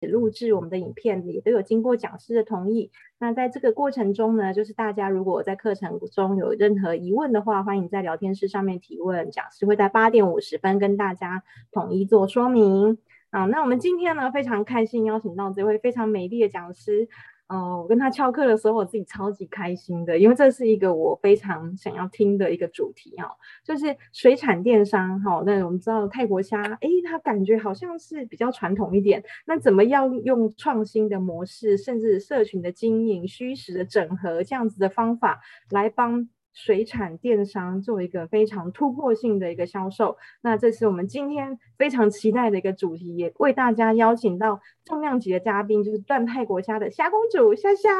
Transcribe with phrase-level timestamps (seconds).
[0.00, 2.90] 录制我们的影片，也都有经过讲师的同意。
[3.18, 12.98] 那在这个过程中呢，就是大家如果在课程中有任何疑问的话，欢迎在聊天室上面提问，讲师会在八点五十分跟大家统一做说明。
[13.30, 17.08] 啊，那我们今天呢，非常开心邀请到这位非常美丽的讲师。
[17.48, 25.42] 嗯、呃，我跟他翘课的时候，我自己超级开心的，因为这是一个我非常想要听的一个主题哈，就是水产电商哈。
[25.46, 35.40] 那我们知道泰国虾，诶，它感觉好像是比较传统一点，那怎么样用创新的模式，甚至社群的经营、虚实的整合这样子的方法
[35.70, 36.28] 来帮？
[36.56, 47.90] 水产电商做一个非常突破性的一个销售，那这是我们今天非常期待的一个主题，也为大家邀请到重量级的嘉宾，就是段泰国虾的虾公主虾虾，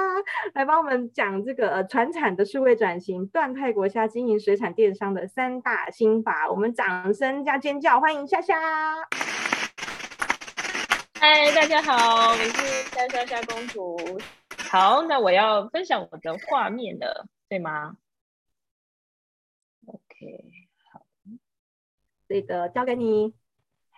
[0.55, 6.49] 来帮我们讲这个呃传产的数位转型，段泰国虾经营水产电商的三大心法。
[6.51, 8.57] 我们掌声加尖叫，欢迎虾虾！
[11.21, 13.99] 嗨，大家好，我是虾虾虾公主。
[14.71, 17.97] 好，那我要分享我的画面了，对吗
[20.21, 20.45] ？OK，
[20.93, 21.01] 好，
[22.29, 23.35] 这个交给你。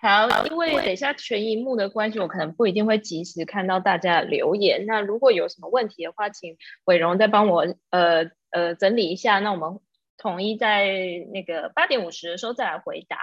[0.01, 4.87] 好，因为等一下全荧幕的关系，我可能不一定会及时看到大家留言。
[4.87, 9.41] 那如果有什么问题的话，请伟荣再帮我呃呃整理一下。
[9.41, 9.81] 那我们
[10.17, 10.87] 统一在
[11.33, 13.19] 那个八点五十的时候再来回答。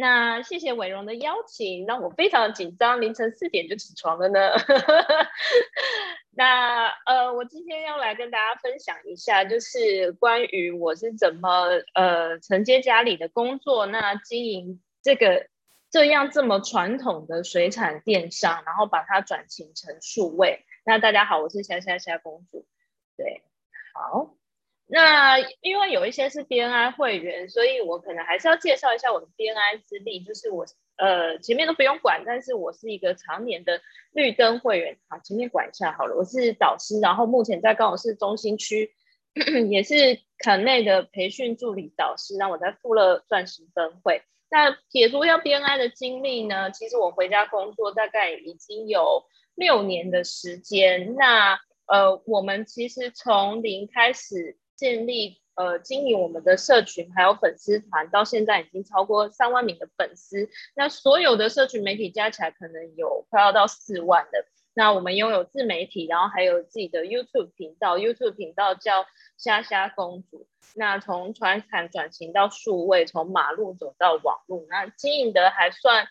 [0.00, 4.38] 那谢谢伟荣的邀请，让我非常紧张，凌晨四点就起床了呢。
[6.32, 15.48] 那呃，我今天要来跟大家分享一下，就是关于我是怎么呃承接家里的工作，那经营这个
[15.90, 20.64] 这样这么传统的水产电商，然后把它转型成数位。
[20.82, 22.64] 那大家好，我是虾虾虾公主。
[23.18, 23.42] 对，
[23.92, 24.34] 好。
[24.92, 33.80] 那因为有一些是 BNI 会员，所以我可能还是要介绍一下我的 BNI 资历，就是我呃前面都不用管，但是我是一个常年的
[34.12, 38.92] 绿灯会员，好，前面管一下好了，我是导师，然后目前在高雄市中心区，
[39.70, 44.22] 也是垦内的培训助理导师，让我在富乐钻石分会。
[44.50, 49.24] 那撇除掉 BNI 的经历呢，其实我回家工作大概已经有
[49.54, 54.56] 六年的时间，那呃我们其实从零开始。
[54.80, 60.48] 建立呃经营我们的社群，还有粉丝团，到现在已经超过三万名的粉丝。
[60.74, 64.46] 那所有的社群媒体加起来，可能有快要到四万的。
[64.72, 69.04] 那我们拥有自媒体，然后还有自己的 YouTube 频道，YouTube 频道叫
[69.36, 70.48] 虾虾公主。
[70.74, 76.08] 那从传产转型到数位，从马路走到网路，那经营的还算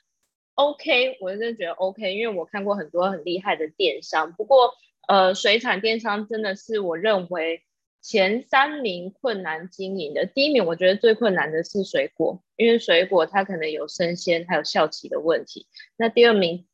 [0.53, 4.31] OK，我真的觉得 OK，因为我看过很多很厉害的电商。
[4.33, 4.75] 不过
[5.07, 7.63] 呃，水产电商真的是我认为。
[8.01, 15.67] 前三名困难经营的，第一名我觉得最困难的是水果，因为水果它可能有生鲜还有效期的问题。
[15.97, 16.65] 那第二名，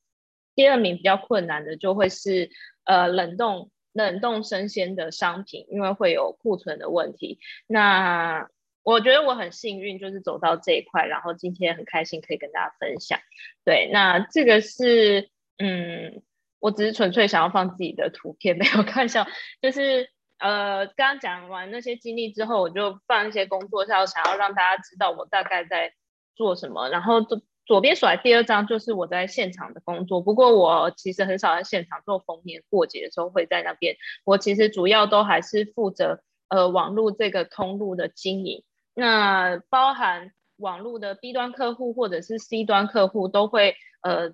[0.53, 2.52] 第二名比较困难的就会是
[2.84, 7.40] 呃冷冻冷冻生鲜的商品，因为会有库存的问题。
[7.66, 8.47] 那
[8.84, 13.19] 我觉得我很幸运，就是走到这一块，然后今天很开心可以跟大家分享。
[13.64, 16.22] 对，那这个是嗯，
[16.59, 19.25] 我只是纯粹想要放自己的图片，没有看笑，
[19.59, 20.08] 就是。
[20.38, 25.94] 呃，刚刚讲完那些经历之后，我就放一些工作照，想要让大家知道我大概在
[26.35, 26.90] 做什么。
[26.90, 33.96] 然后左左边甩第二张就是我在现场的工作，不过我其实很少在现场做逢年过节的时候会在那边。
[34.23, 38.63] 我其实主要都还是负责呃网络这个通路的经营，
[38.94, 44.34] 那包含网络的 B 端客户或者是 C 端客户都会呃。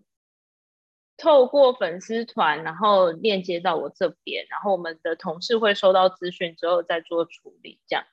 [1.22, 8.06] 透过粉丝团，然后链接到我这边，然后我们的同事会收到资讯之后再做处理，这样。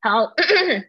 [0.00, 0.34] 好，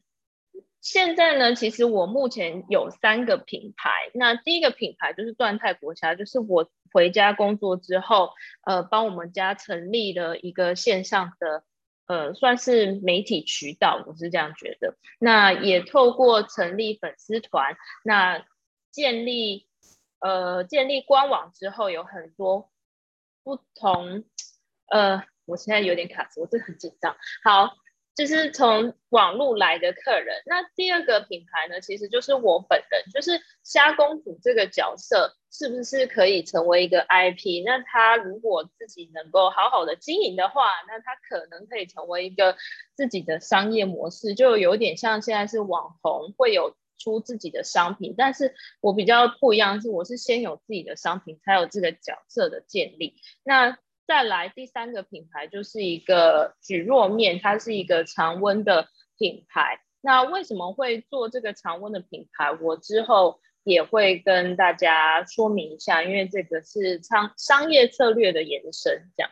[0.81, 4.09] 现在呢，其实我目前有三个品牌。
[4.15, 8.31] 那第一个品牌就是段泰国虾，就是我回家工作之后，
[8.65, 11.63] 呃，帮我们家成立了一个线上的，
[12.07, 14.95] 呃，算是媒体渠道，我是这样觉得。
[15.19, 18.43] 那也透过成立粉丝团，那
[18.89, 19.67] 建立。
[20.21, 22.69] 呃，建立官网之后有很多
[23.43, 24.23] 不同，
[24.85, 27.17] 呃，我现在有点卡词，我真的很紧张。
[27.43, 27.73] 好，
[28.15, 30.43] 就是从网络来的客人。
[30.45, 37.63] 那第二个品牌呢，其实就是我本人，就是虾公主这个角色，是不是可以成为一个 IP？
[37.65, 42.55] 那他如果自己能够好好的经营的话，那他可能可以成为一个
[42.93, 46.75] 自己的商业模式，就有点像现在是网红会有。
[47.01, 53.15] 出自己的商品，但是我比较不一样，是我是先有自己的商品，才有这个角色的建立。
[53.43, 53.77] 那
[54.07, 59.79] 再来第三个品牌就是一个举弱面，它是一个常温的品牌。
[60.01, 62.51] 那为什么会做这个常温的品牌？
[62.51, 69.31] 我之后也会跟大家说明一下，因为这个是商商业策略的延伸，这样。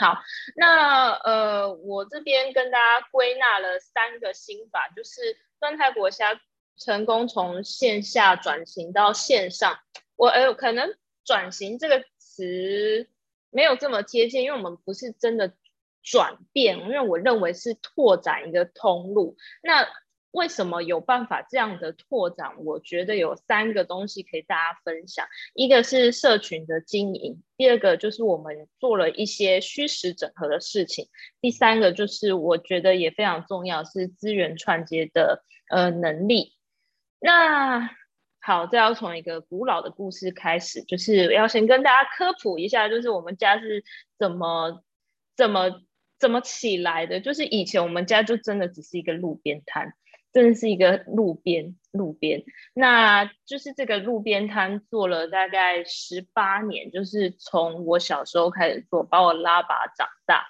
[0.00, 0.16] 好，
[0.56, 6.40] 那呃，我这边跟大家归纳了三个心法，就是端泰国虾
[6.78, 9.78] 成功从线下转型到线上。
[10.16, 10.94] 我呃，可能
[11.24, 13.08] 转型这个词
[13.50, 15.54] 没有这么贴切，因为我们不是真的
[16.02, 19.36] 转变，因为我认为是拓展一个通路。
[19.62, 19.86] 那
[20.30, 22.62] 为什么有办法这样的拓展？
[22.64, 25.26] 我觉得有三个东西可以大家分享。
[25.54, 31.08] 一个是社群的经营，第二个就是我们做了一些虚实整合的事情，
[31.40, 36.57] 第三个就是我觉得也非常重要是资源串接的呃能力。
[37.20, 37.90] 那
[38.40, 43.84] 好，这要从一个古老的故事开始，就是要先跟大家科普一下，就是我们家是
[44.18, 44.82] 怎么
[45.36, 45.82] 怎么
[46.18, 47.20] 怎么起来的。
[47.20, 49.94] 就是以前我们家就真的只是一个路边摊。
[50.30, 52.44] 真的是一个路边路边，
[52.74, 60.46] 那就是这个路边摊做了大概十八年，就是从我小时候开始做，把我拉拔长大。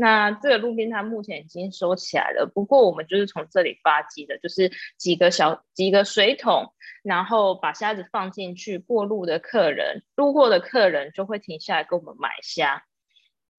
[0.00, 6.72] 那这个路边摊目前已经收起来了，不过我们就是从这里发迹的，就是几个小几个水桶，
[7.02, 12.84] 然后把虾子放进去，过路的客人路过的客人就会停下来跟我们买虾。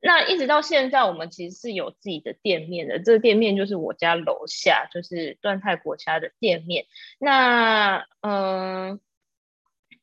[0.01, 2.99] 那一直到现在，我们其实是有自己的店面的。
[2.99, 6.85] 这个店面就是我家楼下，就是段泰国虾的店面。
[7.19, 9.01] 那嗯、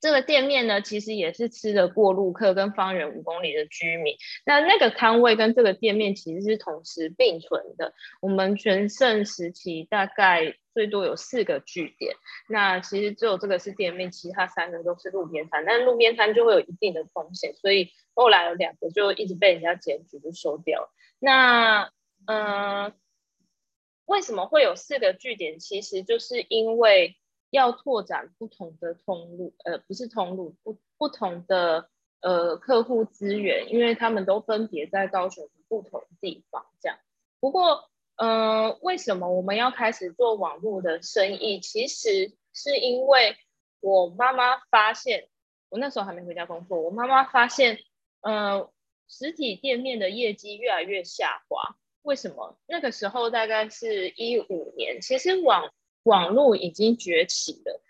[0.07, 4.15] 这个店面呢，其实也是吃的过路客跟方圆五公里的居民。
[4.45, 7.93] 那那个摊位跟这个店面其实是同时并存的。
[8.21, 12.15] 我们全盛时期大概最多有四个据点。
[12.49, 15.65] 那其实只有这个是店面，其他三个都是路边摊。
[15.67, 17.91] 但路边摊就会有一定的风险，所以。
[18.19, 20.89] 后来有两个就一直被人家检举，就收掉了。
[21.19, 21.91] 那
[22.25, 22.93] 嗯、呃，
[24.07, 25.59] 为什么会有四个据点？
[25.59, 27.19] 其实就是因为
[27.51, 31.89] 要拓展不同的通路，呃，不是通路，不不同的
[32.21, 36.67] 呃客户资源，因为他们都分别在高雄不同地方。
[36.81, 36.99] 这样。
[37.41, 41.61] 不过，嗯、呃，为什么我们要开始做网络的生意？
[41.61, 43.37] 其实是因为
[43.81, 45.29] 我妈妈发现，
[45.69, 47.79] 我那时候还没回家工作，我妈妈发现。
[48.23, 48.73] 呃，
[49.09, 52.59] 实体店面的业绩越来越下滑，为什么？
[52.67, 55.73] 那个时候大概是一五年，其实网
[56.07, 57.83] 网络已经崛起了，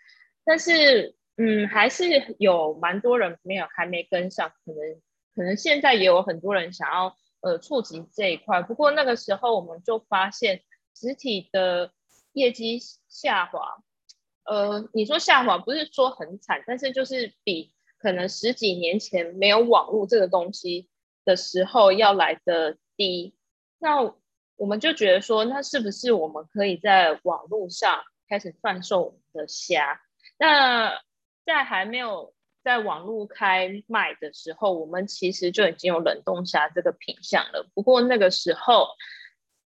[0.43, 5.01] 但是嗯，还是有蛮多人没有还没跟上，可能
[5.33, 11.93] 可能现在也有很多人想要呃触及这一块，不过那个时候我们就发现实体的
[12.33, 13.77] 业绩下滑，
[14.43, 17.73] 呃，你说下滑不是说很惨，但是就是比。
[17.99, 20.87] 可能十几年前没有网络这个东西
[21.25, 23.33] 的时候要来的低，
[23.79, 24.13] 那
[24.57, 30.01] 我们就觉得说，那是不是我们可以在网络上开始贩售我们的虾？
[30.37, 31.01] 那
[31.45, 32.33] 在还没有
[32.63, 37.69] 在网络开卖的时候，我们其实就已经有冷冻虾这个品相了。
[37.73, 38.87] 不过那个时候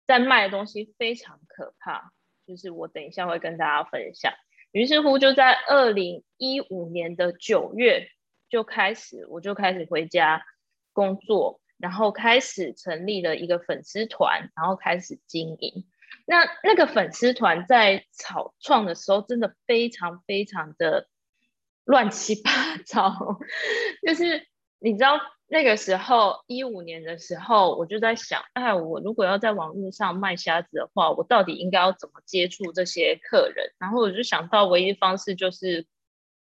[0.06, 2.12] 在卖的东西非常可怕，
[2.45, 4.33] 就是我等一下会跟大家分享。
[4.71, 8.09] 于是乎，就在二零一五年的九月。
[8.51, 10.44] 就开始，我就开始回家
[10.91, 15.85] 工作，然后开始成立了一个粉丝团，然后开始经营。
[16.25, 21.07] 那那个粉丝团在草创的时候，真的非常非常的
[21.85, 22.51] 乱七八
[22.85, 23.39] 糟。
[24.05, 24.45] 就是
[24.79, 33.71] 你知道那个时候一五年的时候，我就在想，哎，我如果要在网络上卖虾子的话，我到底应该要怎么接触这些客人？
[33.79, 35.88] 然后我就想到唯一方式就是。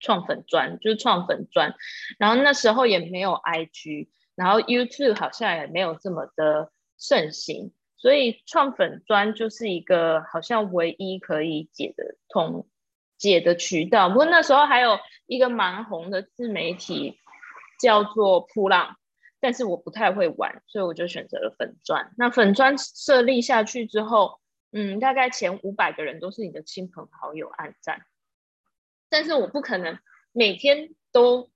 [0.02, 1.74] 创粉专就是创粉专，
[2.18, 4.08] 然后那时候也没有 IG，
[4.40, 12.66] 然后 YouTube 好像也没有这么的盛行，所以创粉专就是一个好像唯一可以解的通
[13.18, 14.08] 解的渠道。
[14.08, 17.20] 不过那时候还有一个蛮红的自媒体
[17.78, 18.96] 叫做扑浪，
[19.40, 22.10] 但是我不太会玩，所以我就选择了粉专。
[22.16, 24.40] 那粉专设立下去之后，
[24.72, 28.06] 嗯，大概前五百个人都是你的亲朋好友按赞。
[29.10, 29.98] 但是我不可能
[30.32, 31.49] 每天都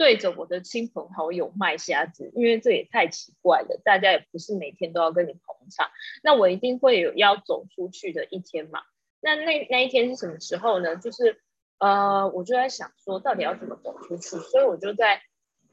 [0.00, 3.78] 对着我的亲朋好友卖虾子，因为这也太奇怪了。
[3.84, 5.90] 大家也不是每天都要跟你捧场，
[6.22, 8.80] 那我一定会有要走出去的一天嘛。
[9.20, 10.96] 那那那一天是什么时候呢？
[10.96, 11.42] 就是
[11.76, 14.38] 呃，我就在想说，到底要怎么走出去？
[14.38, 15.20] 所以我就在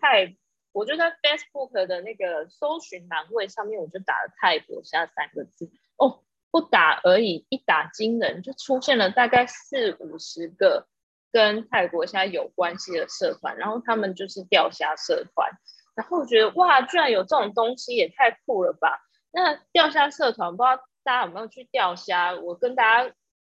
[0.02, 0.36] 泰，
[0.74, 5.72] 我就在 Facebook 的那个搜寻栏位上面，我就打了“泰国虾”三个字。
[5.96, 10.86] 哦，不打而已，一打惊人，就出现了大概四五十个。
[11.32, 15.50] 跟泰国虾有关系的社团，然后他们就是钓虾社团，
[15.96, 19.02] 然后我觉得哇，居然有这种东西，也太酷了吧！
[19.32, 22.34] 那钓虾社团，不知道大家有没有去钓虾？
[22.36, 23.14] 我跟大家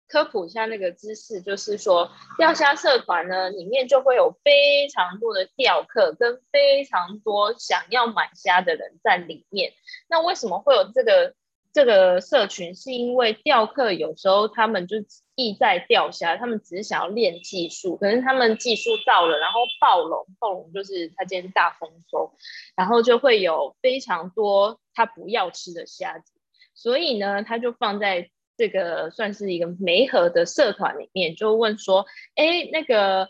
[0.07, 9.71] 科普一下那个知识，就是说钓虾社团呢，里面就会有非常多的钓客跟非常多想要买虾的人在里面。
[10.09, 11.33] 那为什么会有这个
[11.73, 12.75] 这个社群？
[12.75, 14.97] 是因为钓客有时候他们就
[15.35, 22.33] 意在钓虾，他们只是想要练技术，可是他们技术到了，然后暴龙，暴龙就是他今天大丰收，
[22.75, 26.33] 然后就会有非常多他不要吃的虾子，
[26.73, 28.29] 所以呢，他就放在。
[28.57, 33.29] 这个算是一个媒合的社团里面，就问说，哎，那个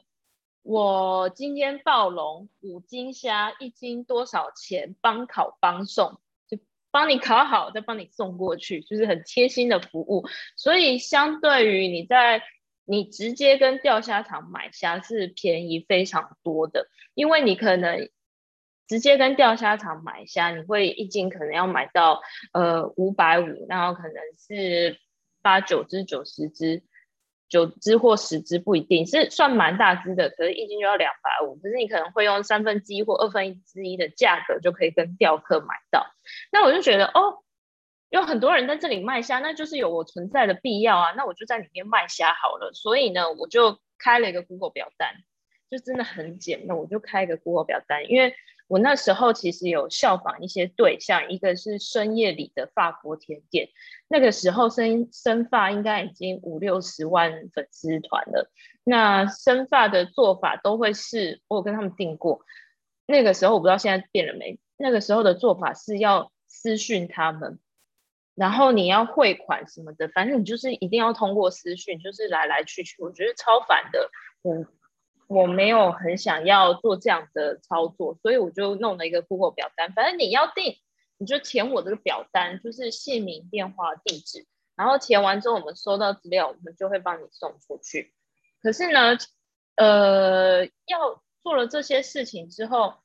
[0.61, 4.93] 我今天暴龙五斤虾，一斤多少钱？
[4.99, 6.19] 帮烤帮送，
[6.91, 10.27] 帮你烤好，再帮你送过去，就是很贴心的服务。
[10.55, 12.43] 所以相对于你在
[12.85, 18.09] 你直接跟钓虾场买虾是便宜非常多的，因为你可能
[18.87, 22.21] 直接跟钓虾场买虾，你会一斤可能要买到
[22.53, 24.99] 呃五百五，然后可能是。
[25.43, 26.83] 八九只、九十只、
[27.51, 31.55] 九只或十只不一定，是算蛮大只的，可是一斤就要两百五。
[31.57, 36.07] 可是你可能会用三分之一或二分之一的价格就可以跟钓客买到。
[36.51, 37.43] 那我就觉得哦，
[38.09, 41.11] 有很多人在这里卖虾，那就是有我存在的必要啊。
[41.17, 42.71] 那我就在里面卖虾好了。
[42.73, 45.13] 所以呢，我就开了一个 Google 表单，
[45.69, 48.33] 就真的很简单，我就开一个 Google 表单，因为。
[48.71, 53.67] 我那时候其实有效仿一些对象，一个是深夜里的法国甜点，
[54.07, 58.49] 那个时候生生发应该已经五六十万粉丝团了。
[58.85, 62.45] 那生发的做法都会是，我跟他们订过。
[63.05, 67.59] 那个时候我不知道现在变了没，那个时候的做法是要私讯他们，
[68.35, 74.09] 然后你要汇款什么的，反正你就是一定要通过私讯，就是来来去去，我觉得超烦的。
[74.43, 74.65] 嗯。
[75.31, 79.93] 我没有很想要做这样的操作，所以我就弄了一个 Google 表单。
[79.93, 80.75] 反正你要订，
[81.17, 84.45] 你就填我这个表单，就是姓名、电话、地址。
[84.75, 88.13] 然后填完之后，我们收到资料，我们就会帮你送出去。
[88.61, 89.17] 可是呢，
[89.75, 92.95] 呃，要做了这些事情之后，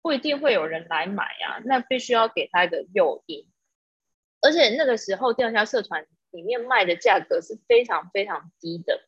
[0.00, 1.60] 不一定会有人来买啊。
[1.66, 3.46] 那必须要给他一个诱因。
[4.40, 9.02] 而且那个时候，钓虾社团里面卖的价格是非常非常低的。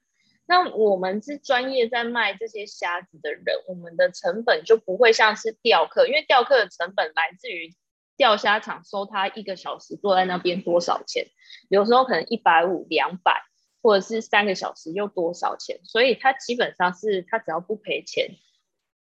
[0.46, 7.74] 那我们是专业在卖这些虾子的人，我们的成本就不会像是钓客，因为钓客的成本来自于
[8.16, 11.26] 钓虾场收他一个小时坐在那边多少钱，
[11.68, 13.42] 有时候可能一百五、两百，
[13.82, 18.36] 或者是三个小时又多少钱，所以他基本上是他只要不赔钱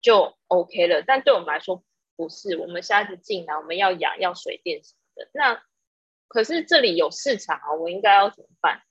[0.01, 1.03] 就 OK 了。
[1.07, 1.85] 但对我们来说
[2.17, 5.63] 不是，我们虾子进来我们要养要水电什么的，那
[6.27, 8.83] 可是这里有市场啊，我应该要怎么办？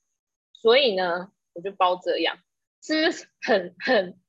[0.53, 2.37] 所以呢，我就包这样，
[2.81, 4.19] 是不是很很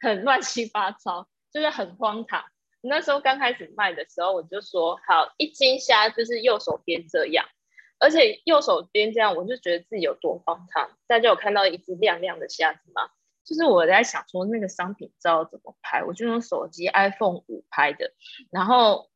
[0.00, 2.44] 很乱七八糟，就是很荒唐。
[2.80, 7.46] 那时候刚开始卖的时候，我就说好，一斤虾就是右手边这样，
[7.98, 10.90] 而且右手边这样，我就觉得自己有多荒唐。
[11.06, 13.10] 大家有看到一只亮亮的虾子吗？
[13.44, 18.12] 就是我在想说那个商品照怎么拍，我就用手机 iPhone 五拍的，
[18.50, 19.10] 然后。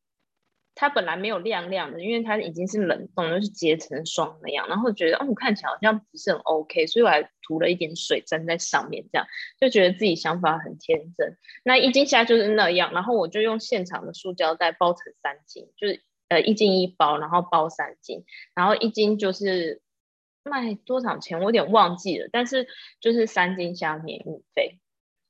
[0.79, 4.65] 它本来没有亮亮的，因为它已经是冷冻，就是结成霜那样。
[4.69, 9.27] 然后觉得，哦，看起来好像不是很 OK，所以我还涂了一点水粘在上面，这样
[9.59, 11.37] 就觉得自己想法很天真。
[11.65, 18.23] 那一斤虾就是那样，然后我就用现场的塑胶袋包成三斤，就是呃一斤一包，然后包三斤，
[18.55, 19.81] 然后一斤就是
[20.45, 22.69] 卖多少钱，我有点忘记了，但是
[23.01, 24.79] 就是三斤虾免运费，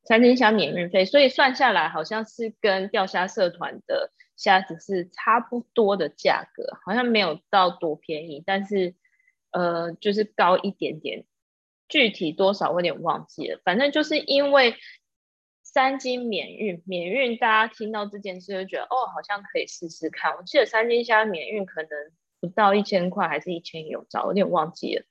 [0.03, 4.11] 三斤虾免运费，所以算下来好像是跟钓虾社团的。
[4.39, 8.95] 虾子是差不多的价格，好像没有到多便宜，但是
[9.51, 11.25] 呃，就是高一点点，
[11.89, 13.59] 具体多少我有点忘记了。
[13.65, 14.75] 反正就是因为
[15.61, 20.31] 三斤免运，免运大家听到这件事就觉得哦，好像可以试试看。
[20.37, 21.89] 我记得三斤虾免运可能
[22.39, 25.03] 不到一千块，还是一千有找，我有点忘记了。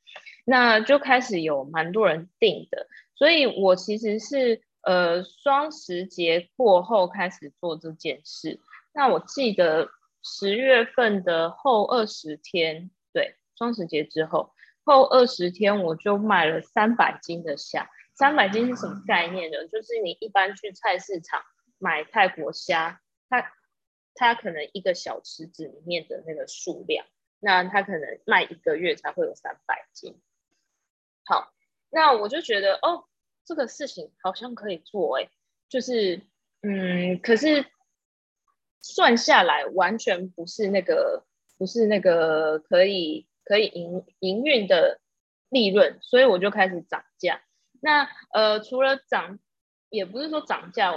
[0.47, 8.59] 那就开始有蛮多人订的，所以我其实是呃双十节过后开始做这件事。
[8.99, 9.89] 那我记得
[10.25, 14.53] 十月份的后二十天，对，双十节之后
[14.83, 17.89] 后二十天，我就卖了三百斤的虾。
[18.15, 19.69] 三百斤是什么概念呢？
[19.69, 21.41] 就是你一般去菜市场
[21.79, 23.01] 买泰国虾，
[23.31, 23.53] 它
[24.15, 27.07] 它可能一个小池子里面的那个数量，
[27.39, 30.21] 那它可能卖一个月才会有三百斤。
[31.25, 31.53] 好，
[31.89, 33.05] 那我就觉得哦，
[33.45, 35.31] 这个事情好像可以做，哎，
[35.69, 36.21] 就是
[36.63, 37.65] 嗯，可是。
[38.83, 41.25] 算下来完全不是那个，
[41.59, 45.01] 不是那个可以可以营营运的
[45.49, 47.43] 利润，所以我就开始涨价。
[47.81, 49.39] 那呃，除了涨，
[49.89, 50.93] 也不是说涨价，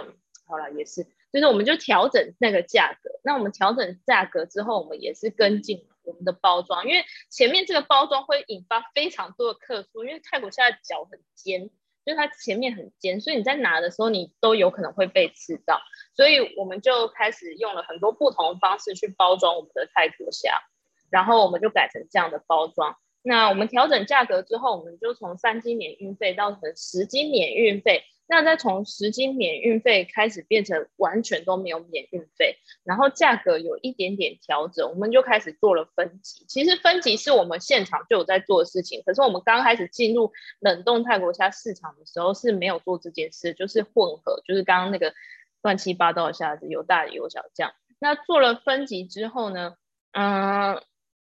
[0.48, 3.10] 好了，也是，就是我们就调整那个价格。
[3.24, 11.70] 那我们调整价格之后，我们也是跟进我们的包装，因为前面这个包装会引发非常多的客诉，因为泰国虾的脚很尖，
[12.06, 15.80] 就它前面很尖，所以你在拿的时候你都有可能会被刺到，
[16.16, 20.62] 所以我们就开始用了很多不同的方式去包装我们的泰国虾，
[21.10, 22.96] 然后我们就改成这样的包装。
[23.24, 28.04] 那我们调整价格之后，我们就从三斤免运费到成十斤免运费。
[28.32, 36.46] 那再从十斤免运费开始变成完全都没有免运费，然后价格有一点点调整，我们就开始做了分级。
[36.48, 45.14] 其实分级是我们现场就有在做的事情，可是我们刚开始进入冷冻泰国虾市场的时候是没有做这件事，就是混合，就是刚刚那个
[45.62, 47.74] 乱七八糟的虾子，有大有小这样。
[48.00, 49.76] 那做了分级之后呢，
[50.14, 50.82] 嗯，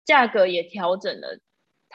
[0.07, 1.39] 价格也调整了。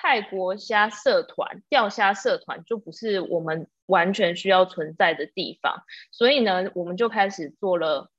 [0.01, 8.09] 泰国虾社团、钓虾社团就不是我们完全需要存在的地方，所以呢，我们就开始做了，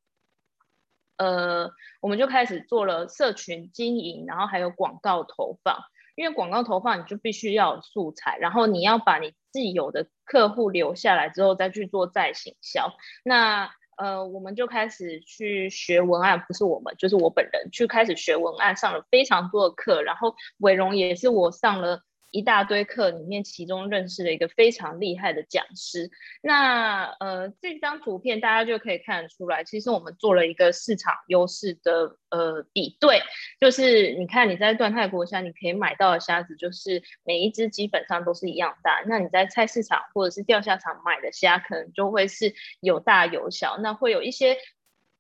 [1.17, 1.73] 呃，
[2.03, 5.83] 我们就开始做了社群经营，然后还有广告投放。
[6.17, 12.93] 因为广告投放，你就必须要素材，然后你要把你既有的客户留下来之后，再去做再行销。
[13.25, 13.71] 那
[14.01, 22.03] 呃，我们就开始去学文案，不是我们，就是我本人去开始学文案，上了非常多的课，然后伟荣也是我上了。
[22.31, 26.11] 一大堆课里面，其中认识了一个非常厉害的讲师。
[26.43, 33.21] 那呃，这张图片大家就可以看得出来，其实我们做了一个市场优势的呃比对，
[33.61, 39.03] 就是你看你在段泰国虾，你可以买到的虾子，就是每一只基本上都是一样大。
[39.07, 43.77] 那你在菜市场或者是钓虾场买的虾，可能就会是有大有小。
[43.79, 44.57] 那会有一些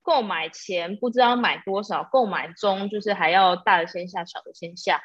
[0.03, 5.03] 购买前不知道买多少，购买中就是还要大的先下，小的先下。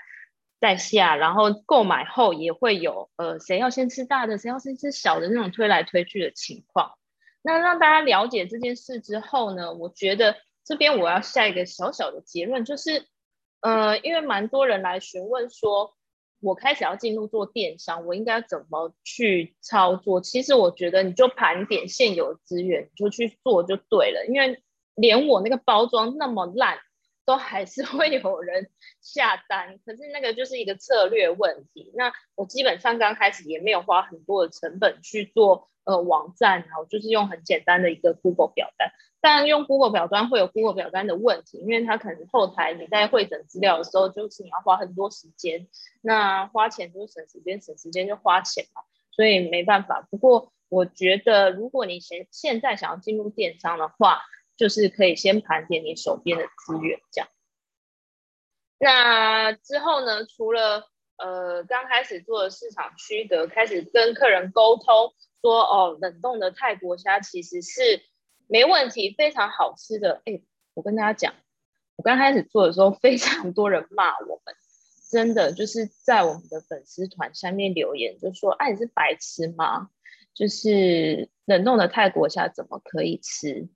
[0.59, 6.93] 在下，然后购买后也会有，呃，谁要先吃大的，谁要先吃小的那种推来推去的情况。
[7.41, 13.05] 那让大家了解这件事之后呢，我觉得这边我要下一个小小的结论，就是，
[13.61, 15.93] 呃，因为蛮多人来询问说，
[16.41, 20.21] 我开始要进入做电商，我应该怎么去操作？
[20.21, 24.63] 其实我觉得你就盘点现有资源，你就去做就对了，因为
[24.95, 26.79] 连我那个包装那么烂。
[27.25, 28.69] 都还是 会有人
[29.01, 31.91] 下单，可是那个就是一个策略问题。
[31.95, 38.91] 那我基本上刚开始也没有花很多的成本去做呃网站，然后就是用很简单的一个 Google 表单。
[39.21, 45.67] 但用 Google 表单会有 Google 表单的问题，因为它可能后台你在汇整资料的时候，就是你要花很多时间。
[46.01, 50.07] 那花钱就是省时间，省时间就花钱嘛，所以没办法。
[50.11, 54.21] 不过我觉得，如果你现现在想要进入电商的话，
[54.57, 57.29] 就是可以先盘点你手边的资源，这样。
[58.77, 60.25] 那之后呢？
[60.25, 68.01] 除了呃刚开始做的市场区隔，开始跟客人沟通说，哦，冷冻的泰国虾其实是
[68.47, 70.21] 没问题，非常好吃的。
[70.25, 70.41] 哎，
[70.73, 71.33] 我跟大家讲，
[71.95, 74.55] 我刚开始做的时候，非常多人骂我们，
[75.09, 79.89] 真的就是在我们的粉丝团下面留言，就说，哎，你是白痴吗？
[80.33, 83.69] 就是冷冻的泰国虾怎么可以吃？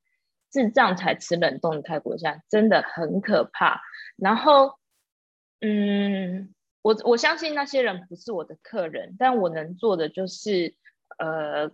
[0.51, 3.81] 智障才吃冷冻的泰国虾，真的很可怕。
[4.15, 4.79] 然后，
[5.61, 10.75] 嗯，我我相信那些人不是我的客人，但我能做的就是，
[11.19, 11.71] 呃，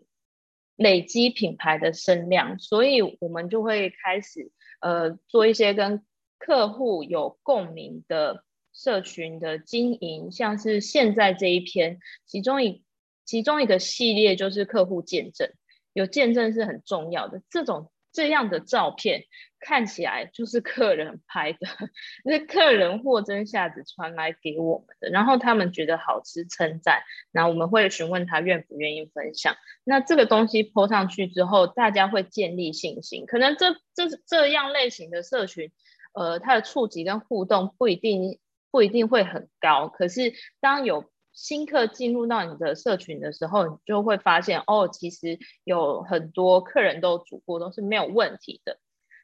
[0.75, 2.59] 累积品牌的声量。
[2.59, 6.05] 所以我们就会开始，呃，做一些跟
[6.37, 12.83] 客户有共鸣的社群的经营，像是现在这一篇，其中一
[13.23, 15.49] 其中一个系列就是客户见证，
[15.93, 17.41] 有见证是很重要的。
[17.49, 17.89] 这种。
[18.15, 19.25] 这样的照片
[19.59, 21.67] 看起来就是客人拍的，
[22.31, 29.55] 是客人货真价实传来给我们的，然后他们觉得好吃称赞，然后我们会询问他愿不愿意分享。
[29.83, 33.25] 那这个东西泼上去之后，大家会建立信心。
[33.25, 35.71] 可能这这这样类型的社群，
[36.13, 38.39] 呃，它的触及跟互动不一定
[38.71, 48.79] 不一定会很高，可是当有新客进入到你的社群的时候，你就会发现哦，其实有很多客人都煮过，都是没有问题的。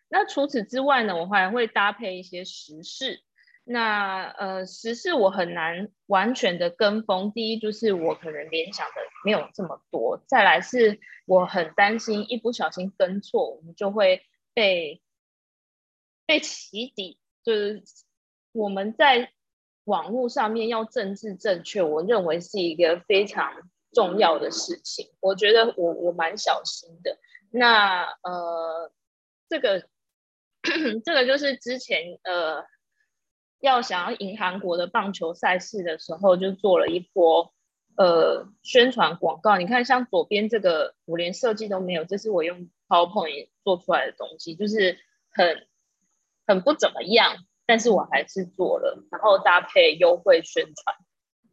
[0.09, 3.23] 那除此之外呢，我还会搭配一些时事。
[3.63, 7.31] 那呃，时事我很难完全的跟风。
[7.31, 15.01] 第一就是我可能联想的没有这么多，再来是我很担心一不小心跟错，我们就会被
[16.25, 17.17] 被起底。
[17.41, 17.81] 就是
[18.51, 19.31] 我们在。
[19.85, 23.51] 网络上面要政治正确，我认为是一个非常
[23.91, 25.11] 重要的事情。
[25.19, 27.17] 我觉得我我蛮小心的。
[27.49, 28.91] 那呃，
[29.49, 29.87] 这个
[31.03, 32.63] 这个就是之前呃
[33.59, 37.53] 要想要赢韩国的棒球赛事的时候，就做了一波
[37.97, 39.57] 呃宣传广告。
[39.57, 44.97] 你看，像左边这个，我连设计都没有，这是我用 PowerPoint 做出来的东西，就是
[45.31, 45.67] 很
[46.47, 47.35] 很不怎么样。
[47.65, 50.95] 但是我还是做了，然后搭配优惠宣传。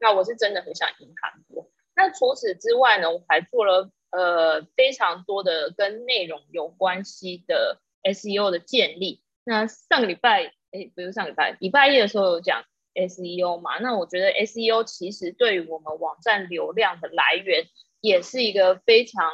[0.00, 1.70] 那我是真的很想赢韩国。
[1.94, 9.22] 那除此之外呢，我还做了呃非常多的跟内容有关系的 SEO 的建立。
[9.44, 13.78] 那上个礼拜，哎，不是上个礼拜，礼拜一的时候有讲 SEO 嘛？
[13.78, 17.64] 那我觉得 SEO 其实对于我们网站流量的来源
[18.00, 19.32] 也是一个非常，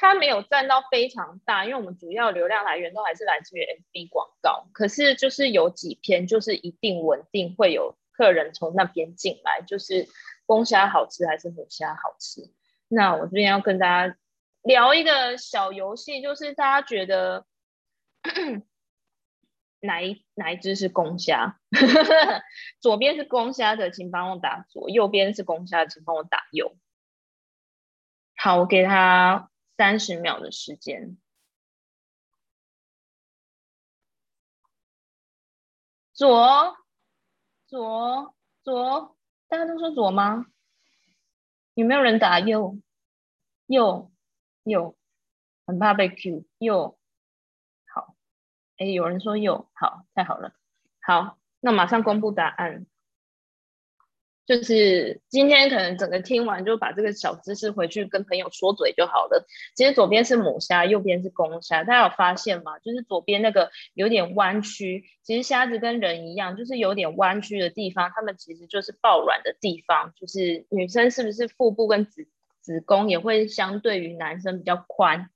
[0.00, 4.66] 它没有占到非常大，因为我们主要流量来源都还是来自于 FB 广告。
[4.72, 10.08] 可是就是有几篇就是一定稳定会有客人从那边进来，就是
[10.46, 12.50] 公虾好吃还是母虾好吃？
[12.88, 14.16] 那我这边要跟大家
[14.62, 17.44] 聊一个小游戏，就是大家觉得。
[19.82, 21.58] 哪一哪一只是公虾？
[22.80, 26.74] 左边是公虾的，请帮我打左；右边是公虾的，请帮我打右。
[28.36, 29.49] 好，我给他
[29.80, 31.16] 三十秒的时间。
[36.12, 36.76] 左
[37.66, 39.16] 左左，
[39.48, 40.44] 大家都说左吗？
[41.72, 42.78] 有没有人打右？
[43.64, 44.12] 右
[44.64, 44.98] 右，
[45.64, 46.98] 很怕被 Q 右。
[47.86, 48.14] 好
[48.76, 50.52] 哎，有人说右，好，太好了，
[51.00, 52.84] 好，那马上公布答案。
[54.50, 59.46] 就是今天可能整个听完就把这个小知识回去跟朋友说嘴就好了。
[59.76, 62.80] 其实左边是母虾，右边是公虾，大家有发现吗？
[62.80, 70.12] 就是左边那个有点弯曲，其实虾子跟人一样，就是有点弯曲的地方，它们其实就是抱卵的地方。
[70.16, 72.26] 就是女生是不是腹部跟子
[72.60, 75.30] 子宫也会相对于男生比较宽，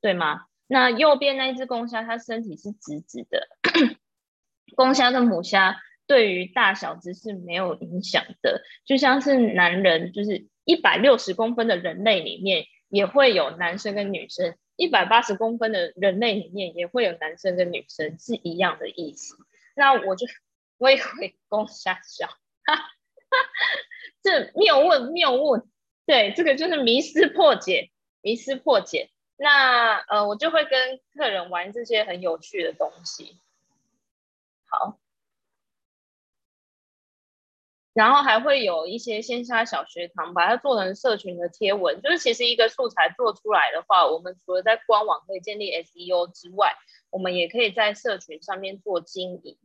[0.00, 0.46] 对吗？
[0.66, 3.48] 那右边那一只公虾，它身体是直直的。
[4.74, 19.34] 公虾跟母虾对于大小只是没有影响的，就像是男人，就是一百六十公分的人类里面也会有男生跟女生，一百八十公分的人类里面也会有男生跟女生，是一样的意思。
[19.74, 20.26] 那我就
[20.78, 22.26] 我也会公虾小，
[22.64, 22.84] 哈哈，
[24.22, 25.64] 这谬问谬问，
[26.06, 27.90] 对，这个就是迷思破解，
[28.22, 29.10] 迷思破解。
[29.38, 33.38] 那呃，我就会跟客人玩这些很有趣的东西，
[34.64, 34.98] 好，
[37.96, 42.02] 然后还会有一些线下小学堂，把它做成社群的贴文。
[42.02, 46.74] 就是其实一个素材做出来的话，我们除了在官网可以建立 SEO 之外，
[47.08, 49.56] 我们也可以在社群上面做经营。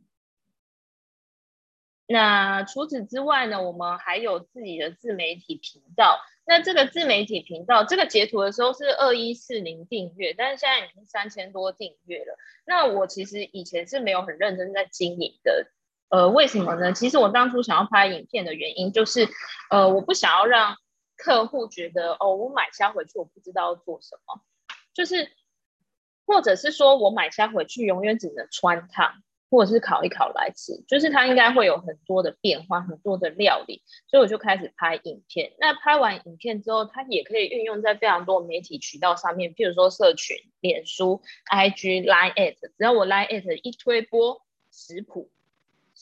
[2.06, 6.18] 那除此之外呢，我们还有自己的自媒体频道。
[6.46, 12.38] 那这个自媒体频道，这个截图的时候是二一四零订阅，但是现在已经三千多订阅了。
[12.64, 15.70] 那我其实以前是没有很认真在经营的，
[16.12, 16.92] 呃，为什么呢？
[16.92, 19.26] 其实我当初想要拍影片的原因就是，
[19.70, 20.76] 呃，我不想要让
[21.16, 24.42] 客户觉得，哦，我买虾回去我不知道做什么，
[24.92, 25.32] 就是，
[26.26, 29.22] 或者是说我买虾回去永远只能穿烫。
[29.50, 35.52] 或者是烤一烤来吃，就是它应该会有很多的变化，很多的料理，所以我就开始拍影片。
[35.58, 41.20] 那拍完影片之后，它也可以运用在非常多媒体渠道上面，譬如说社群、脸书、
[41.52, 45.30] IG、Line@ 只要我 Line@ 一推播食谱，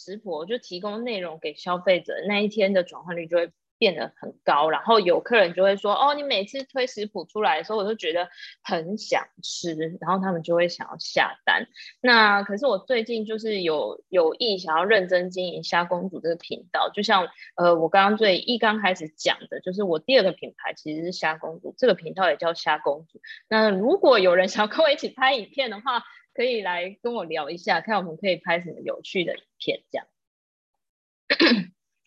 [0.01, 8.29] 食谱就提供内容给消费者，那一天的转换率就会变得很高，然后有客人就会说：“哦，你每次推食谱出来的时候，我都觉得
[8.63, 11.67] 很想吃。”然后他们就会想要下单。
[12.03, 23.23] 那可是我最近就是有有意想要认真经营虾公主这个频道，就像呃我刚刚最一刚开始讲的，就是我第二个品牌其实是虾公主，这个频道也叫虾公主。
[23.49, 26.03] 那如果有人想要跟我一起拍影片的话，
[26.41, 30.07] 可以来跟我聊一下，看我们可以拍什么有趣的影片，这样。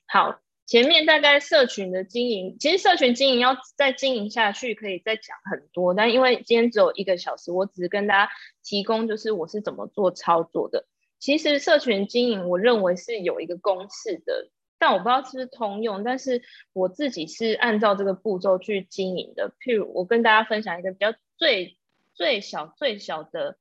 [0.08, 0.40] 好。
[0.66, 5.94] 前面大概社群的经营，其实社群经营要再经营下去，可以再讲很多。
[5.94, 8.32] 但因为今天只有一个小时，我只是跟大家
[8.64, 10.88] 提供就是我是怎么做操作的。
[11.20, 16.04] 其实社群经营，我认为是有一个公式的，但我不知道是不是通用。
[16.04, 16.42] 但是
[16.72, 19.54] 我自己是按照这个步骤去经营的。
[19.60, 21.78] 譬如我跟大家分享一个比较最
[22.14, 23.58] 最小最小的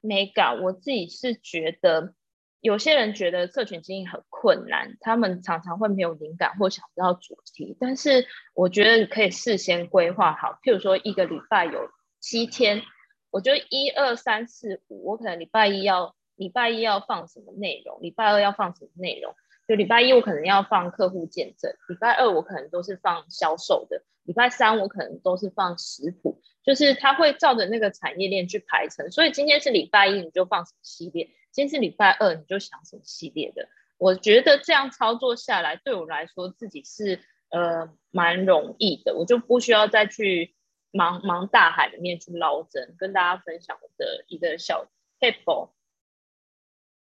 [0.00, 2.14] 没搞我自己是觉得。
[2.60, 7.76] 有些人觉得社群经营很困难，他们常常会没有灵感或想不到主题。
[7.78, 12.82] 但是我觉得你可以事先规划好，譬如说一个礼拜有七天，
[13.30, 19.32] 我觉得一二三四五，我可能礼拜一要礼拜一要放什么内容，礼拜二要放什么内容。
[19.68, 29.10] 就礼拜一我可能要放客户见证，礼拜二我可能都是放销售的，礼拜三我可能都是放食谱，就是他会照着那个产业链去排程。
[29.10, 31.28] 所以今天是礼拜一，你就放什么系列。
[31.52, 33.68] 今天是礼拜二，你就想什么系列的？
[33.98, 40.54] 我觉得这样操作下来，对我来说自己是呃蛮容易的，我就不需要再去
[40.92, 42.94] 茫茫大海里面去捞针。
[42.96, 44.86] 跟大家分享我的一个小
[45.20, 45.68] tip。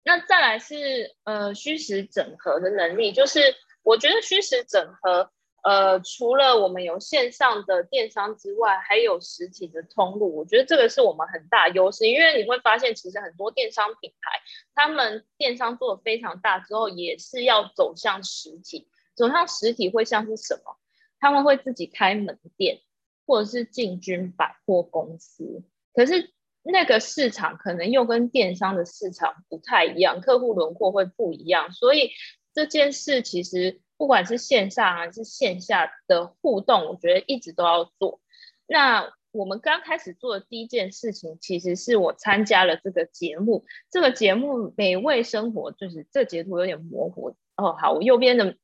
[0.03, 5.31] 那再来是呃虚实整合的能力，就是我觉得虚实整合。
[5.63, 12.05] 呃，除了我们有线上的电商之外，还有实体的通路，我觉得这个是我们很大优势。
[12.05, 14.41] 因为你会发现，其实很多电商品牌，
[14.75, 18.89] 他们电商做得非常大之后，也是要走向实体。
[19.15, 20.75] 走向实体会像是什么？
[21.17, 22.81] 他们会自己开门店，
[23.25, 25.63] 或者是进军百货公司。
[25.93, 31.71] 可是那个市场可能又跟电商的市场不太一样，客户轮廓会不一样。
[31.71, 32.11] 所以
[32.53, 33.79] 这件事其实。
[33.95, 38.19] 不管是线上还是线下的互动，我觉得一直都要做。
[38.67, 43.63] 那我们刚开始做的第一件事情，其实是我参加了这个节目。
[43.89, 47.77] 这个节目《美味生活》，就是这截图有点模糊哦。
[47.79, 48.57] 好，我右边的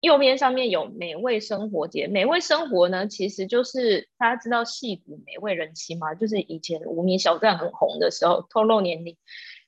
[0.00, 2.06] 右边上面有“美味生活节”。
[2.08, 6.14] 美味生活呢，其实就是大家知道戏骨美味人妻吗？
[6.14, 9.16] 就是以前无名小站很红的时候，透露年龄。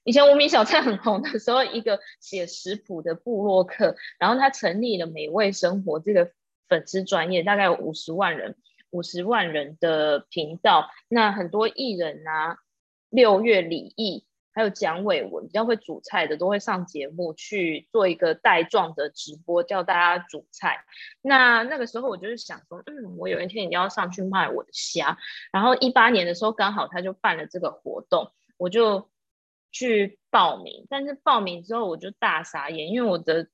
[0.05, 6.31] 以前无名小站很红的时候，一个写食谱的部落客，然后他成立了美味生活这个
[6.69, 8.57] 粉丝专业，大概有五十万人，
[8.90, 10.88] 五十万人的频道。
[11.09, 12.59] 那很多艺人啊，
[13.11, 20.84] 六月李毅，还有蒋伟文，比较会煮菜的，都会上节目去做一个带状的直播，教大家煮菜。
[21.22, 25.18] 那那个时候我就是想说，嗯，我有一天一定要上去卖我的虾。
[25.52, 29.08] 然后一八年的时候，刚好他就办了这个活动，我就。
[29.72, 33.46] 去报名，但是报名之后我就大傻眼，因为我的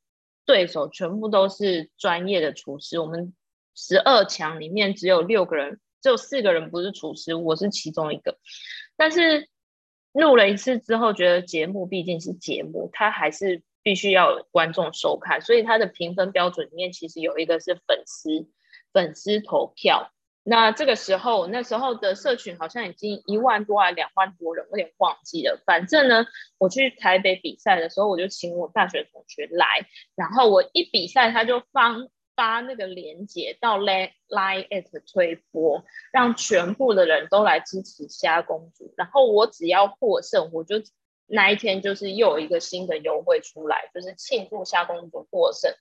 [0.46, 2.98] 对手全部都是专业的厨师。
[2.98, 3.35] 我们
[3.74, 8.38] 十二强里面只有六个人，只有四个人不是厨师，我是其中一个。
[8.96, 9.50] 但是
[10.16, 18.48] 录了一次之后，觉得节目毕竟是节目，它还是必须要有观众收看，所以它的评分标准里面其实有一个是粉丝，
[18.92, 20.11] 粉丝投票。
[20.48, 25.61] 那这个时候，那时候的社群好像已经一万多还两万多人，我有点忘记了。
[25.66, 26.24] 反正呢，
[26.59, 38.94] 我去台北比赛的时候，我就请我大学同学来，然后我一比赛，他就放发那个链接到 Line at 推播，让全部的人都来支持虾公主。
[38.96, 40.77] 然后我只要获胜，我就
[41.27, 45.72] 那一天就是又有一个新的优惠出来，就是庆祝虾公主获胜，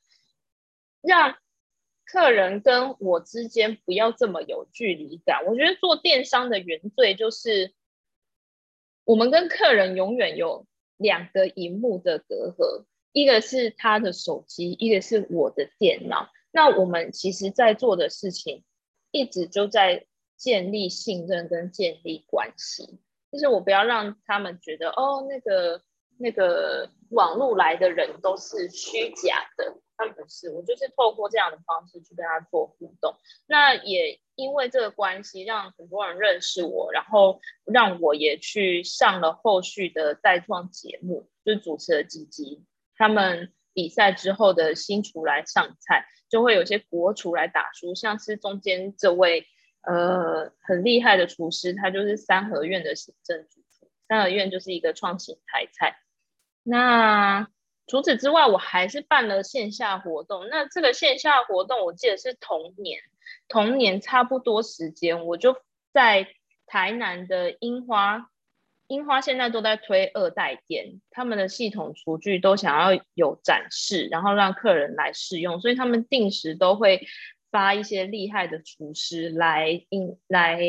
[1.01, 1.35] 让。
[2.07, 5.43] 客人跟我之间不要这么有距离感。
[5.47, 7.73] 我觉得做电商的原罪就是，
[9.05, 16.29] 我们跟客人永远有两个荧幕的隔阂，一个是他的手机，一个是我的电脑。
[16.55, 18.63] 那我们其实在做的事情，
[19.11, 20.05] 一直就在
[20.37, 23.01] 建立信任跟建立关系。
[23.29, 25.81] 就是我不要让他们觉得，哦，那个
[26.17, 29.75] 那个网络来的人都是虚假的。
[29.97, 33.15] 但不是，我就是透过这样的方式去跟他做互动。
[33.47, 42.63] 那也因为这个关系，让很多人认识我，然后让我也去上了后续的带状节目，就是主持了几集。
[42.97, 49.45] 他们比赛之后的新厨来上菜，就会有些国厨来打书，像是中间这位
[49.81, 53.91] 呃很厉害的厨师，他就是三合院的行政主厨。
[54.07, 55.99] 三合院就是一个创新台菜。
[56.63, 57.47] 那
[57.85, 60.47] 除此之外，我还是办了线下活动。
[60.49, 63.01] 那这个线下活动，我记得是同年，
[63.47, 65.57] 同年差不多时间，我就
[65.91, 66.27] 在
[66.65, 68.31] 台南的樱花，
[68.87, 77.07] 樱花现在都在推二代店，他们的系统厨具都想要有展示，然后让客人来试用，所以他们定时都会
[77.51, 80.59] 发一些厉害的厨师来应来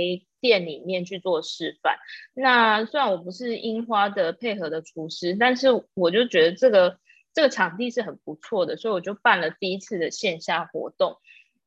[0.40, 1.96] 店里面去做示范。
[2.34, 6.98] 那虽然我不是樱花的配合的厨师，但是我就觉得这个。
[7.36, 11.18] 这个场地是很不错的，所以我就办了第一次的线下活动。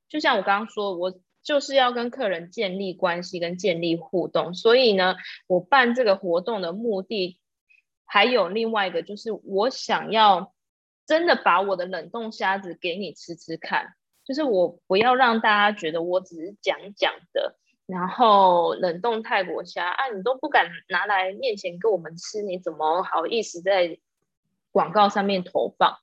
[0.07, 1.13] 就像我刚刚说，我
[1.49, 5.15] 就是要跟客人建立关系跟建立互动，所以呢，
[5.47, 7.39] 我办这个活动的目的
[8.05, 10.53] 还有另外一个，就是我想要
[11.07, 17.55] 真的把我的冷冻虾子给你吃吃看，就是我不要让大家觉得我只是讲讲的，
[17.87, 23.97] 然后冷冻泰国虾啊，你都不敢拿来面前给我们吃，你怎么好意思在
[24.71, 25.97] 广告上面投放，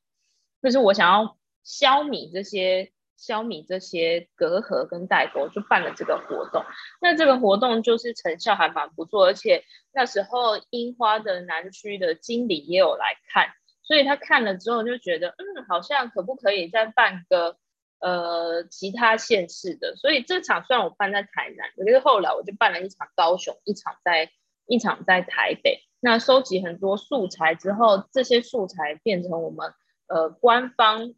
[0.61, 6.65] 就是我想要消弭这些消弭这些隔阂跟代沟，就办了这个活动。
[7.01, 13.49] 那这个活动就是成效还蛮不错，而且那时候樱花的南区的经理也有来看，
[13.83, 17.57] 所以他看了之后就觉得，嗯，好像可不可以再办个
[18.01, 19.97] 呃其他县市的？
[19.97, 24.31] 所以这场虽然我办在台南，可是后来我就办了一场高雄，一场在
[24.67, 25.81] 一场在台北。
[26.01, 29.73] 那收集很多素材之后，这些素材变成我们
[30.07, 31.15] 呃官方、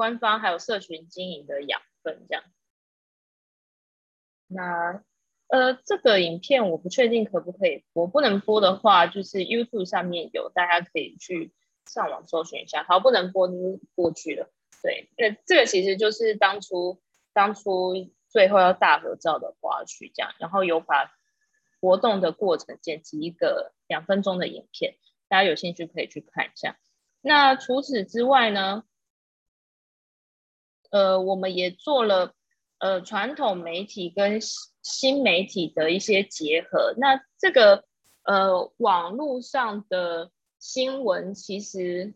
[0.00, 2.42] 官方还有社群经营的养分，这样。
[4.46, 5.04] 那
[5.48, 11.52] 呃，这个影片我不确定可不可以播，不能播的话，就是 YouTube 上面有，大家可以去
[11.84, 12.82] 上网搜寻一下。
[12.84, 14.50] 好，不能播就过去了。
[14.82, 17.02] 对，那这个其实就是当初
[17.34, 17.92] 当初
[18.30, 21.12] 最后要大合照的花絮，这样，然后有把
[21.82, 24.94] 活动的过程剪辑一个两分钟的影片，
[25.28, 26.78] 大家有兴趣可以去看一下。
[27.20, 28.82] 那除此之外呢，
[30.90, 32.34] 呃，我们也做了
[32.78, 34.40] 呃传统媒体跟
[34.82, 37.84] 新媒体的一些结合，那这个
[38.24, 42.14] 呃网络上的新闻其实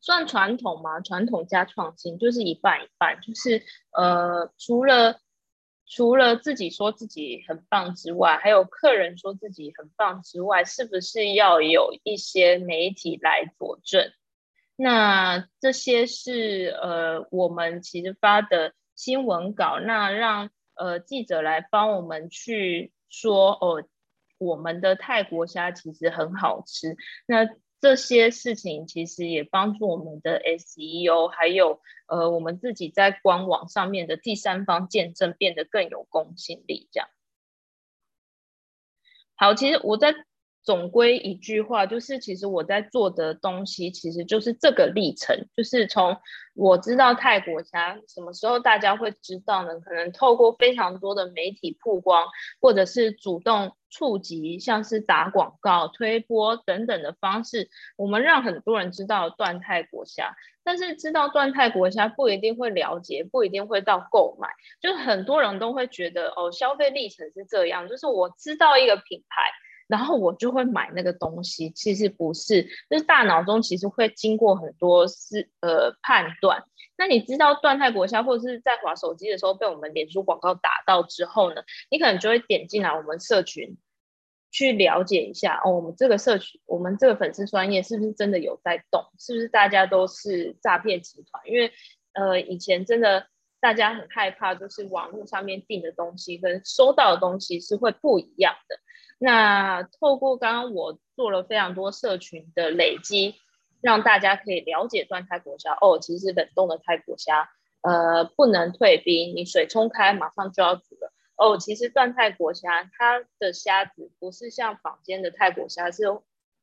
[0.00, 1.00] 算传统吗？
[1.00, 5.20] 传统加创新就是一半一半，就是呃除了
[5.86, 14.10] 除了自己说自己很棒之外，还有客人说自己很棒之外，是不是要有一些媒体来佐证？
[14.82, 20.50] 那这些是呃我们其实发的新闻稿，那让。
[20.74, 23.84] 呃，记者来帮我们去说哦，
[24.38, 26.96] 我们的泰国虾其实很好吃。
[27.26, 27.46] 那
[27.78, 36.88] 这些事情其实也帮助我们的 SEO，还有呃我们自己在官网上面的第三方见证变得更有公信力。
[36.90, 37.08] 这样。
[39.36, 40.14] 好，其实我在。
[40.64, 46.16] 总归一句话，就是其实我在做的东西，其实就是这个历程，就是从
[46.54, 49.80] 我知道泰国虾什么时候大家会知道呢？
[49.80, 52.26] 可能透过非常多的媒体曝光，
[52.60, 60.34] 或者是主动触及，像是打广告、推播等等的方式，我们让很多人知道段泰国虾。
[60.64, 64.48] 但是知道段泰国虾不一定会了解，不一定会到购买，
[64.80, 69.50] 就是很多人都会觉得哦，消费历程是这样，就是我知道一个品牌。
[69.92, 76.64] 然后我就会买那个东西，其实不是，就是大脑中其实会经过很多是呃判断。
[76.96, 83.76] 那你知道断泰国销，或者是在滑手机的时候被我们脸书广告打到之后呢，你可能就会点进来我们社群
[84.50, 89.04] 去了解一下哦，我们这个社群，我们这个粉丝专业是不是真的有在动？
[89.18, 91.42] 是不是大家都是诈骗集团？
[91.46, 91.70] 因为
[92.14, 93.26] 呃以前真的
[93.60, 98.78] 大家很害怕，就是网络上面订的东西跟收到的东西是会不一样的。
[99.24, 103.36] 那透过刚刚我做了非常多社群的累积，
[103.80, 107.48] 让大家可以了解段泰国虾哦，其实冷冻的泰国虾，
[107.82, 111.56] 呃，不能退冰，你水冲开马上就要煮了哦。
[111.56, 116.02] 其实段泰国虾它的虾子不是像坊间的泰国虾是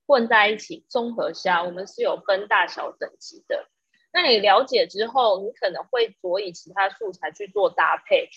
[0.05, 3.69] 混在一起综合虾，我们是有分大小等级的。
[4.11, 8.29] 那你了解之后，你可能会佐以其他素材去做搭配。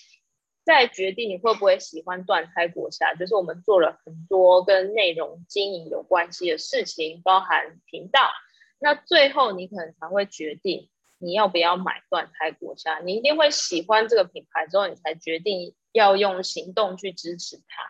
[0.64, 8.30] 再决定你会不会喜欢断开国虾，就是我们做了很多跟内容经营有关系的事情，包含频道。
[8.78, 13.00] 那最后你可能才会决定你要不要买断开国虾。
[13.00, 17.82] 你一定会喜欢这个品牌之后，你才决定要用行动去支持它。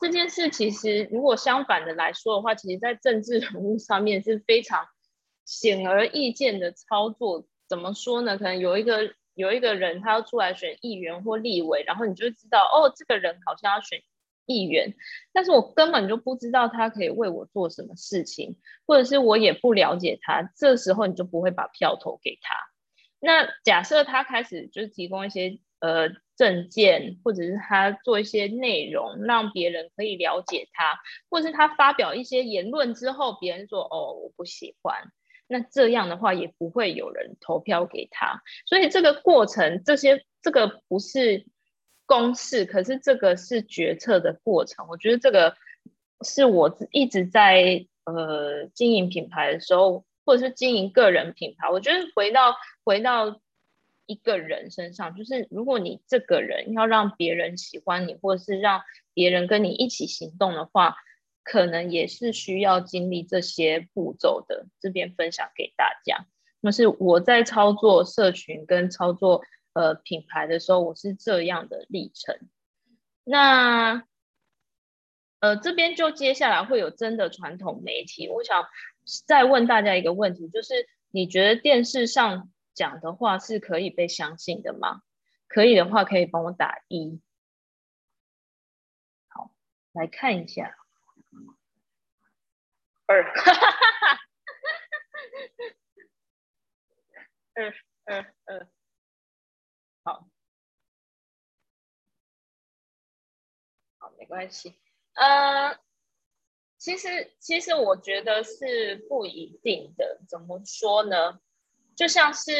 [0.00, 4.88] 这件事其实如果相反的来说的话，其实在政治人物上面是非常
[5.44, 7.46] 显而易见的操作。
[7.68, 8.38] 怎么说呢？
[8.38, 9.14] 可能有一个。
[9.36, 14.00] 有一个人他要出来选议员或立委，然后你就知道哦，这个人好像要选
[14.46, 14.94] 议员，
[15.32, 22.56] 但是我根本就不知道他可以为我做什么事情，或者是我也不了解他，这时候你就不会把票投给他。
[23.20, 35.12] 那假设他开始就是提供一些呃证件，或者是他做一些内容，让别人可以了解他，或者是他发表一些言论之后，别人说哦，我不喜欢。
[35.48, 41.46] 那这样的话也不会有人投票给他，所以这个过程，这些这个不是
[42.04, 44.86] 公式，可是这个是决策的过程。
[44.88, 45.56] 我觉得这个
[46.22, 53.40] 是我一直在呃经营品牌的时候，或者是经营个人品牌，我觉得回到回到
[54.06, 58.82] 一个人身上，就是如果你这个人要让别人喜欢你，或者是让
[59.14, 60.96] 别人跟你一起行动的话。
[61.48, 66.26] 可能也是需要经历这些步骤的，这边分享给大家。
[66.60, 72.36] 那是我在操作社群跟操作呃品牌的时候，我是这样的历程。
[73.22, 74.04] 那
[75.38, 78.66] 呃这边就接下来会有真的传统媒体，我想
[79.24, 85.02] 再问大家一个问题，就是你觉得电视上讲的话是可以被相信的吗？
[85.46, 87.20] 可以的话，可以帮我打一。
[89.28, 89.52] 好，
[89.92, 90.76] 来看一下。
[93.06, 94.20] 二，哈哈哈哈哈，
[97.54, 98.68] 二二二，
[100.04, 100.28] 好，
[103.98, 104.78] 好，没关系。
[105.14, 105.78] 呃，
[106.78, 110.20] 其实其实我觉得是不一定的。
[110.28, 111.40] 怎么说呢？
[111.96, 112.52] 就像是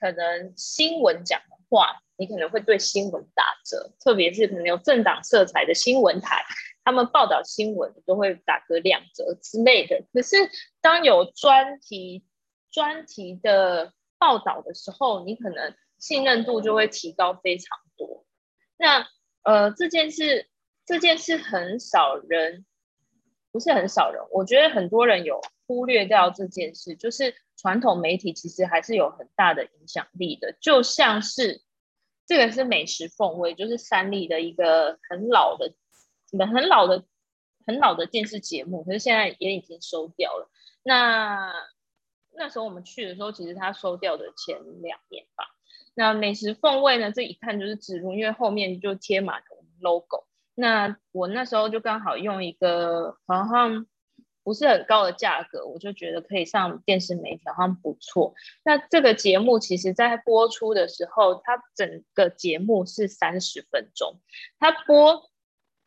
[0.00, 6.42] 可能新闻讲的话，你可能会对新闻打折，特别是可能有政党色彩的新闻台，
[6.88, 10.06] 他们报道新闻都会打个两折之类的。
[10.10, 10.36] 可是
[10.80, 12.24] 当有专题
[12.70, 18.24] 专题的报道的时候，你可能信任度就会提高非常多。
[18.78, 19.06] 那
[19.42, 20.48] 呃，这件事
[20.86, 22.64] 这件事很少人，
[23.52, 31.60] 不是很少人，我觉得很多人有忽略掉这件事，就是传统媒体其实还是有很大的影响力的，就像是。
[32.26, 35.72] 这个是美食风味，就是三立的一个很老的、
[36.46, 37.04] 很老的、
[37.66, 40.50] 很老的电视节目，可是现在也已经收掉了。
[40.82, 41.52] 那
[42.34, 45.44] 那时候我们去的时候，其实它收掉的前两年吧。
[45.94, 50.26] 那美食风味呢，这一看就是植入，因为后面就贴满了 logo。
[50.54, 53.86] 那我那时候就刚好用一个好像。
[54.44, 58.32] 不是很高的价格，我就觉得可以上电视媒体，好像不错。
[58.64, 64.18] 那这个节目其实，在播出的时候，它整个节目是三十分钟，
[64.58, 65.28] 它播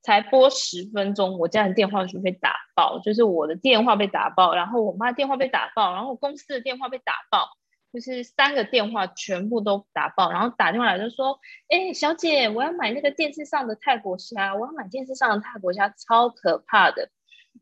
[0.01, 7.49] 才播十分钟，我家的电话就被打爆，就是我的电话被打爆，然后我妈电话被打爆，然后公司的电话被打爆，
[7.93, 11.39] 就是三个电话全部都打爆，然后打电话来就说
[11.69, 17.09] ：“哎，小姐，我要买那个电视上的泰国虾，我要买电视上的泰国虾，超可怕的。”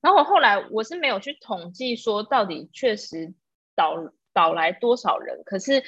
[0.01, 3.33] 然后我后来我是没有去统计说到底确实
[3.75, 3.95] 导
[4.33, 5.83] 导来多少人，可是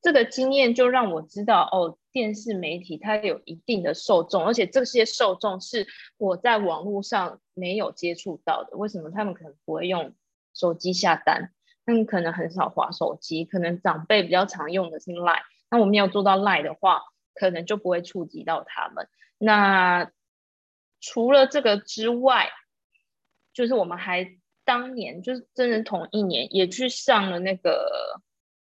[0.00, 5.86] 这个经验就让我知道哦，电视媒体它有一定的受众，而且这些受众是
[6.18, 8.76] 我在网络上没有接触到的。
[8.76, 10.14] 为什么他们可能不会用
[10.54, 11.52] 手机下单？
[11.84, 15.42] 他们可能很少滑手机，可能长辈比较常用的是 Line。
[15.70, 17.02] 那我们要做到 Line 的话，
[17.34, 19.08] 可能就不会触及到他们。
[19.38, 20.12] 那
[21.00, 22.50] 除了这个之外，
[23.52, 28.20] 就是我们还当年就是真的同一年也去上了那个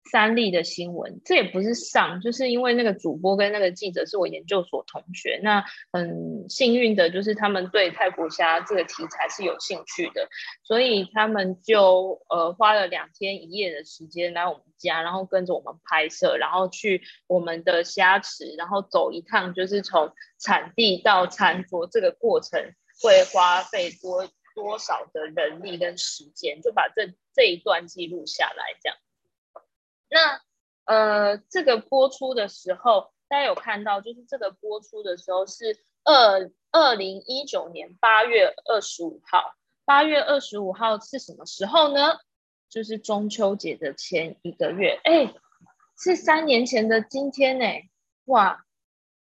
[0.05, 10.29] 三立的新闻，这也不是上，就是因为那个主播跟那个记者是我研究所同学，那很幸运的就是他们对泰国虾这个题材是有兴趣的，
[10.63, 22.61] 所以他们就呃花了两天一夜的时间来我们家，然后跟着我们拍摄，然后去我们的虾池，然后走一趟，就是从产地到餐桌这个过程
[23.03, 24.29] 会花费多。
[24.53, 28.99] 多少的人力跟时间，就把这这一段记录下来，这样。
[30.11, 30.43] 那
[30.85, 39.55] 呃，这个播出的时候，大家有看到，就是这个播出的时候是二二零一九年八月二十五号。
[39.85, 42.19] 八月二十五号是什么时候呢？
[42.69, 45.01] 就是中秋节的前一个月。
[45.05, 45.33] 哎，
[45.99, 47.65] 是三年前的今天呢。
[48.27, 48.65] 哇！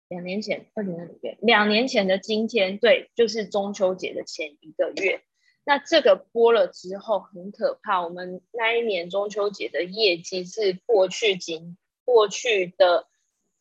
[0.08, 5.24] 两年前，二零二零年，两年前的今天，对，就是中秋节的前一个月。
[5.68, 13.08] 那这个播了之后很可怕，我们那一年中秋节的业绩是过去仅过去的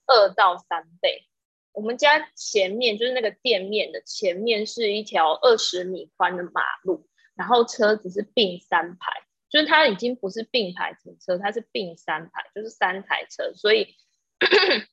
[0.05, 1.23] 二到三倍。
[1.71, 9.11] 我们家前面就是那个店面的前面是一条二十米宽的马路，然后车子是并三排，
[9.49, 13.95] 就是它已经不是并排停车，它是并三排，就是三台车，所以。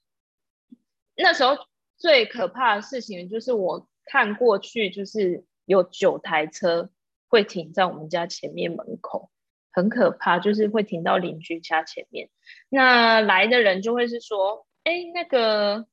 [1.15, 1.59] 那时候
[1.99, 6.91] 最可怕的事情就是我看过去，就是有九台车
[7.33, 9.31] 会停在我们家前面门口，
[9.73, 12.29] 很可怕，就是会停到邻居家前面。
[12.69, 15.87] 那来的人就会是说：“哎，那个，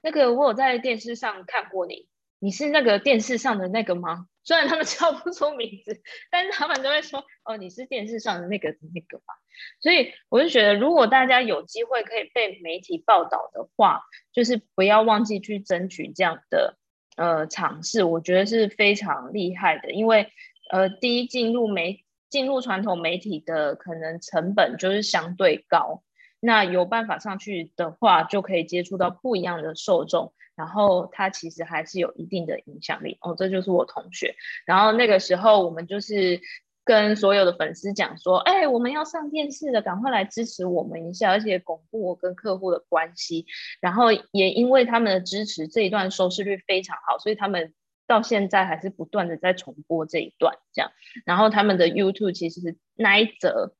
[0.00, 2.08] 那个，我有在电视上看过你，
[2.38, 6.00] 你是那个电视上的那个吗？”虽然他们 叫不出名字，
[6.30, 9.34] 但是他们都会说：“哦，你是电视上的那个那个吧。”
[9.82, 14.00] 所以我就觉得，如果大家有机会可以被媒体报道的话，
[14.32, 16.78] 就是不要忘记去争取这样的
[17.16, 18.04] 呃尝试。
[18.04, 20.28] 我觉得是非常厉害的，因为
[20.70, 26.02] 呃，第一进入媒进入传统媒体的可能成本就是相对高，
[26.40, 30.32] 那有办法上去的话，就可以接触到不一样的受众。
[30.56, 34.34] 然后它其实还是有一定的影响力哦，这就是我同学。
[34.64, 36.40] 然后那个时候我们就是
[36.86, 43.44] 跟所有的粉丝讲说，哎，我们要上电视了，赶快来支持我们一下，而且巩固我跟客户的关系。
[43.82, 47.74] 然后也因为他们的支持，这一段收视率非常好，所以他们
[48.06, 50.90] 到现在还是不断的在重播这一段这样。
[51.26, 53.74] 然后他们的 YouTube 其实是那一则。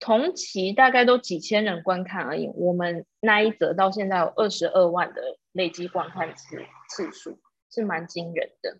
[0.00, 6.58] 同期大概都几千人观看而已，我们那一则到现在有二十二万的累计观看次
[6.90, 7.38] 次数，
[7.70, 8.76] 是蛮惊人的。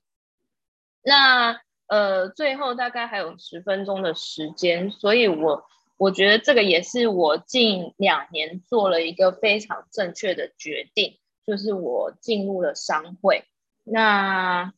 [1.03, 5.65] 那呃，最后大概还有十分钟的时间，所以我
[5.97, 13.45] 我觉得这个也是我近两年做了一个非常正确的决定，就是我进入了商会。
[13.85, 14.73] 那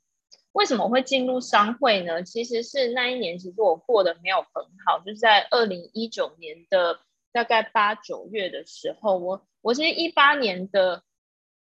[0.53, 2.23] 为什么会进入商会呢？
[2.23, 6.99] 其实是那一年，其实我过得没有很好，就是在二零一九年的
[7.33, 11.03] 大概八九月的时候，我我其实一八年的，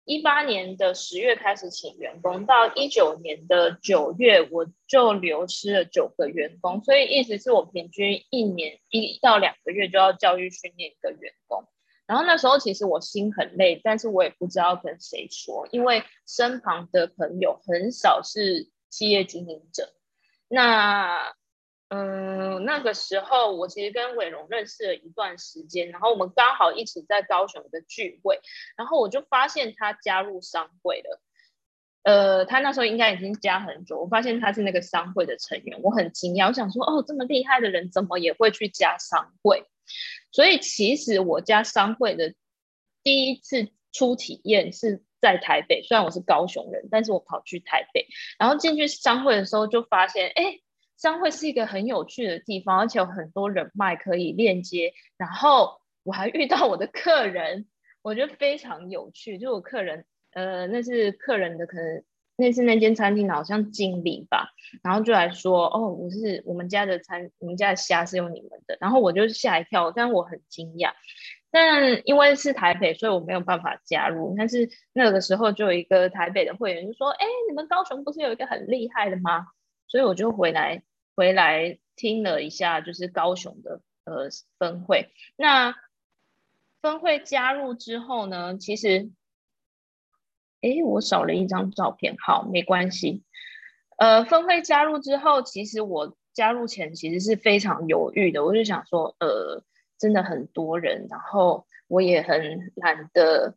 [0.04, 11.64] 一八年的十月开始请员工，到一九年的九月我就流失了九个员工，所以意思是我平均一年一到两个月就要教育训练一个员工。
[12.06, 19.90] 然后那时候其实我心很累，但是我也不知道跟谁说，因为身旁的朋友很少是企业经营者。
[20.48, 21.32] 那
[21.88, 28.40] 嗯，那个时候我其实跟伟荣认识了一段时间，然后我们刚好一起在高雄的聚会，
[28.76, 31.20] 然后我就发现他加入商会了。
[32.02, 39.64] 呃，他那时候应该已经加很久，我发现他是那个商会的成员，我很惊讶，我想说，哦，这么厉害的人怎么也会去加商会？
[40.32, 42.34] 所以其实我加商会的
[43.02, 48.06] 第一次初体验是在台北，虽然我是高雄人，但是我跑去台北，
[48.38, 50.60] 然后进去商会的时候就发现，哎，
[50.96, 57.66] 商会是一个很有趣的地方，而且有很多人脉可以链接，然后我还遇到我的客人，
[58.02, 62.04] 我觉得非常有趣，就我客人，呃，那是客人的可能。
[62.36, 64.48] 那是那间餐厅好像经理吧，
[64.82, 70.90] 然后就来说，哦，我是我们家的餐，我们家的虾是用你们的，然后我就吓一跳，但我很惊讶，
[71.52, 74.34] 但因为是台北，所以我没有办法加入。
[74.36, 79.46] 但是那个时候就有一个台北的会员就说，哎，你们高雄不是有一个很厉害的吗？
[79.94, 80.82] 所以我就回来
[81.14, 84.28] 回来听了一下，就是高雄的呃
[84.58, 85.12] 分会。
[85.36, 85.76] 那
[86.82, 89.12] 分会加入之后呢，其实。
[90.62, 93.22] 哎，我少了一张照片，好，没关系。
[93.98, 99.62] 呃，分会加入之后，其实我加入前其实是非常犹豫的，我就想说，呃，
[99.98, 103.56] 真的很多人，然后我也很懒得，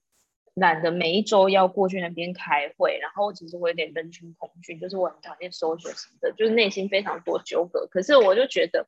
[0.60, 7.88] 懒得每一周要过去那边开会，然后其实我有点人群恐惧，就是我很讨厌收学什么的，就是内心非常多纠葛。
[7.91, 8.88] 可是我就觉得。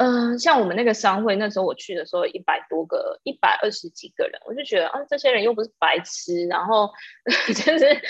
[0.00, 6.88] 嗯、像我们那个商会，那时候我去的时候，一百多个，一百二十几个人，我就觉得啊，这些人又不是白痴，然后
[7.48, 8.00] 就是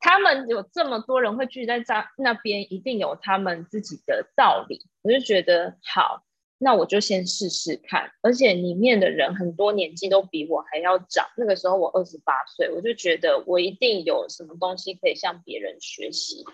[0.00, 4.80] 他们有这么多人会聚在在那边，一定有他们自己的道理。
[5.02, 6.24] 我就觉得好，
[6.58, 8.10] 那我就先试试看。
[8.20, 16.44] 而且里面的人很多年纪都比我还要长，那个时候我二十八岁，我就觉得我一定有什么东西可以向别人学习，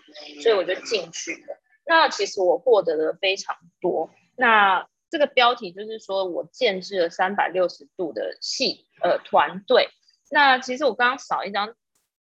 [0.42, 1.60] 所以我就进去了。
[1.86, 4.10] 那其实我获得的非常多。
[4.36, 9.88] 那这个标题就是说我建置了三百六十度的系呃团队。
[10.30, 11.74] 那其实我刚刚扫一张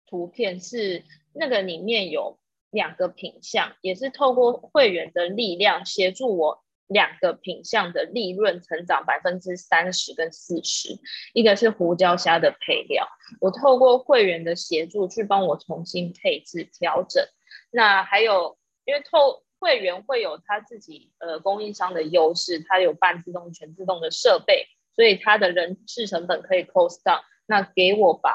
[0.07, 2.39] 图片，是那个里面有
[2.71, 6.62] 两个品项，也是透过会员的力量协助我
[6.93, 10.99] 两个品相的利润成长百分之三十跟四十。
[11.33, 13.09] 一个是胡椒虾的配料，
[13.41, 17.25] 我透过会员的协助去帮我重新配置调整。
[17.71, 19.43] 那还有因为透。
[19.63, 24.67] 会员会有他自己呃供应商的优势，他有半自动、全自动的设备，
[24.97, 28.35] 所以他的人事成本可以 cost down，那给我把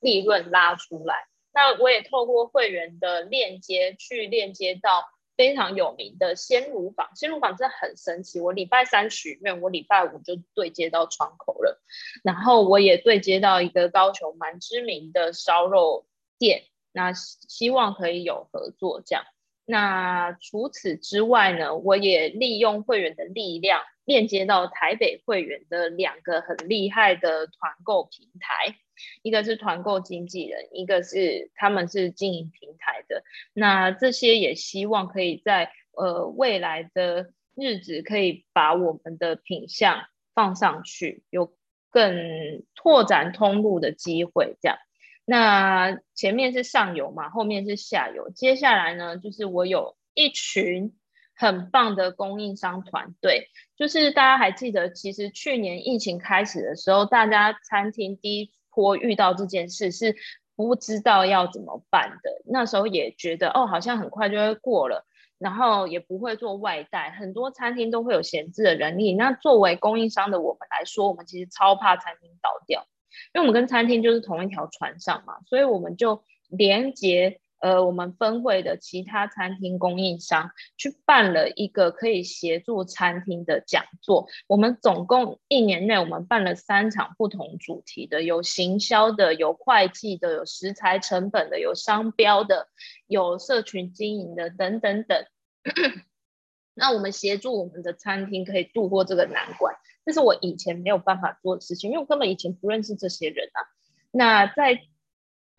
[0.00, 1.26] 利润拉出来。
[1.52, 5.04] 那我也透过会员的链接去链接到
[5.42, 8.40] 非常有名的鲜乳坊，鲜乳坊真的很神奇。
[8.40, 11.82] 我礼拜三许愿，我礼拜五就对接到窗口了，
[12.22, 16.06] 然后我也对接到一个高雄蛮知名的烧肉
[16.38, 16.62] 店，
[16.92, 19.24] 那希望可以有合作这样。
[19.64, 28.76] 那除此之外呢，我也利用会员的力量链接到台北会员的两个很厉害的团购平台，
[29.22, 33.22] 一个是团购经纪人，一个是他们是经营平台的。
[33.52, 41.54] 那这些也希望可以在呃未来的日子可以把我们的品相放上去，有
[41.90, 44.78] 更拓展通路的机会，这样。
[45.24, 48.30] 那前面是上游嘛，后面是下游。
[48.30, 50.96] 接下来呢，就是我有一群
[51.34, 53.48] 很棒的供应商团队。
[53.76, 60.14] 就是大家还记得，其实去年疫情开始的时候，大家餐厅第一波遇到这件事是
[60.54, 62.42] 不知道要怎么办的。
[62.44, 65.04] 那时候也觉得哦，好像很快就会过了，
[65.38, 69.14] 然后也不会做外带，很多餐厅都会有闲置的人力。
[69.14, 72.86] 那作为供应商的我们来说，我们其实超怕餐厅倒掉。
[73.34, 84.26] 因为我们跟餐厅就是同一条船上嘛，所以我们就连接呃我们分会的其他餐厅供应商，去办了一个可以协助餐厅的讲座。
[84.48, 92.66] 我们总共一年内我们办了三场不同主题的，有行销的，有会计的，有食材成本的，有商标的，
[93.06, 95.24] 有社群经营的等等等。
[96.74, 99.74] 那我们协助我们的餐厅可以度过这个难关。
[100.04, 103.62] 这是我以前没有办法做的事情，因为我根本以前不认识这些人啊。
[104.10, 104.82] 那在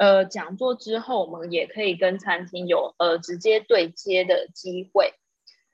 [0.04, 5.14] 呃讲座之后，我们也可以跟餐厅有呃直接对接的机会。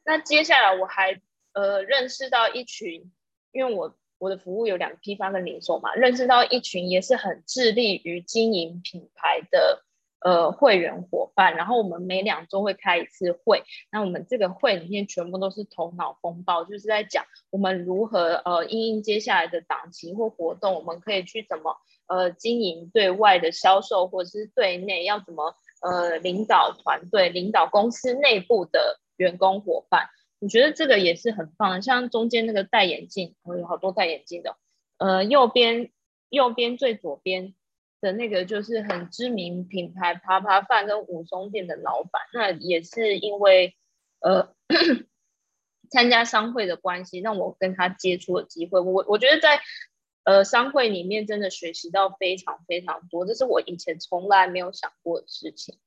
[0.05, 1.19] 那接下来我还
[1.53, 3.11] 呃认识到一群，
[3.51, 9.83] 因为我我的服务有两个批发跟零售嘛，认识到一群也是很致力于经营品牌的
[10.19, 21.77] 呃会员伙伴，然后我们每两周会开一次会，那我们这个会里面全部都是头脑风暴，就是在讲我们如何呃因应接下来的档期或活动，我们可以去怎么
[22.09, 30.09] 呃经营对外的销售，或者是对内要怎么呃领导团队、领导公司内部的员工伙伴。
[30.41, 34.55] 我觉得这个也是很棒的，像中间那个戴眼镜，我有好多戴眼镜的，
[34.97, 35.91] 呃，右边
[36.29, 37.53] 右边最左边
[37.99, 43.75] 的那个就是很知名品牌啪啪饭跟武松店的老板，那也是因为
[44.21, 44.53] 呃
[45.91, 48.79] 参加商会的关系，让我跟他接触的机会。
[48.79, 49.59] 我我觉得在
[50.29, 55.77] 呃商会里面真的学习到非常非常多，这是我以前从来没有想过的事情。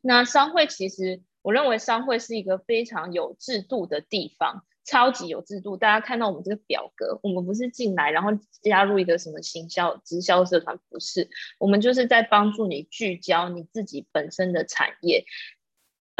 [0.00, 1.22] 那商会其实。
[1.44, 5.76] 我认为商会是一个非常有制度的地方，超级有制度。
[5.76, 8.30] 大家看到我们这个表格，我们不是进来然后
[8.62, 11.28] 加入一个什么行销直销社团，不是，
[11.58, 15.24] 我们就是在帮助你聚焦你自己本身的产业。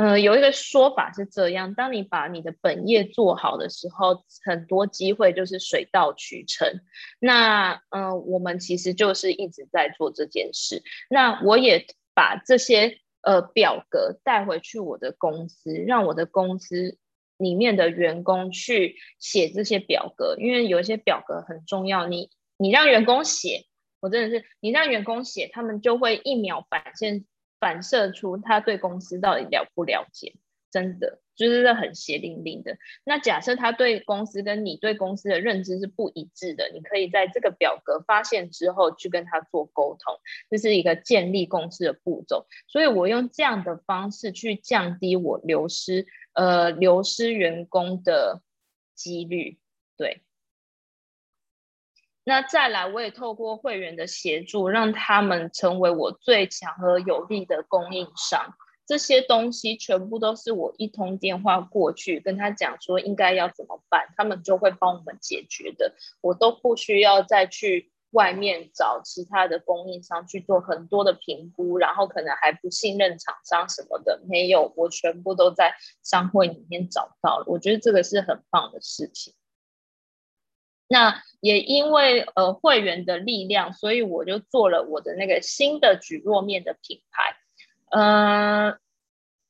[0.03, 6.81] 呃，有一个说法是这样：当你把你的本业做好的时候，很多机会就是水到渠成。
[7.21, 10.83] 那呃，我们其实就是一直在做这件事。
[11.09, 12.99] 那我也把这些。
[13.25, 16.99] 呃，表格带回去我的公司，让我的公司
[17.37, 22.09] 里面的员工去写这些表格，因为有一些表格很重要。
[22.09, 23.67] 你你让员工写，
[24.01, 27.25] 我真的是你让员工写，他们就会一秒反现
[27.63, 30.35] 反射出他对公司到底了不了解，
[30.73, 31.21] 真的。
[31.35, 32.77] 就是很血淋淋的。
[33.05, 40.15] 那假设他对公司跟你对公司的认知是不一致的，你可以在这个表格发现之后去跟他做沟通，
[40.51, 42.47] 这是一个建立公司的步骤。
[42.69, 48.43] 所以我用这样的方式去降低我流失呃流失员工的
[48.95, 49.59] 几率。
[49.97, 50.21] 对。
[52.25, 58.55] 那再来，我也透过会员的协助，让他们成为我最强而有力的供应商。
[58.85, 65.95] 这些东西全部都是我一通电话过去跟他讲说应该要怎么办，他们就会帮我们解决的。
[66.20, 74.20] 我都不需要再去外面找其他的供应商去做很多的评估，然后可能还不信任厂商什么的。
[74.29, 77.45] 没有，我全部都在商会里面找到了。
[77.47, 79.33] 我觉得这个是很棒的事情。
[80.93, 87.34] 那也因为呃会员的力量，所以我就做了我的那个新的蒟蒻面的品牌。
[87.90, 88.78] 呃，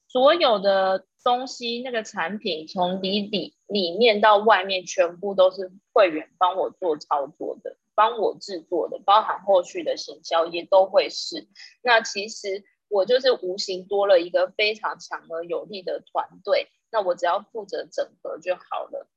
[0.07, 11.49] 所有的东西，那个产品从里里里面到外面，全部都是会员帮我做操作的，帮我制作的，包含后续的行销也都会是。
[11.83, 19.09] 那其实我就是无形多了一个非常强而有力的团队，那我只要负责整合就好了。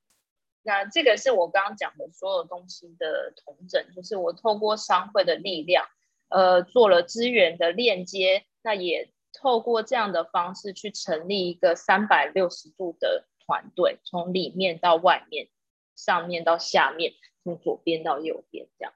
[0.66, 5.86] 那这个是我刚刚讲的所有东西的统整，就是我透过商会的力量，
[6.28, 9.10] 呃，做了资源的链接，那也。
[9.38, 15.50] 透过这样的方式去成立一个三百六十度的团队，从里面到外面，
[15.94, 17.12] 上面到下面，
[17.44, 18.94] 从左边到右边，这样。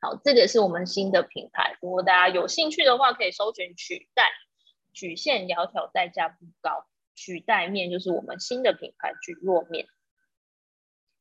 [0.00, 1.78] 好，这个是我们新的品牌。
[1.80, 4.24] 如果大家有兴趣的话，可以搜寻取代
[4.92, 6.84] 曲线窈窕，代价不高。
[7.14, 9.86] 取代面就是我们新的品牌蒟蒻面。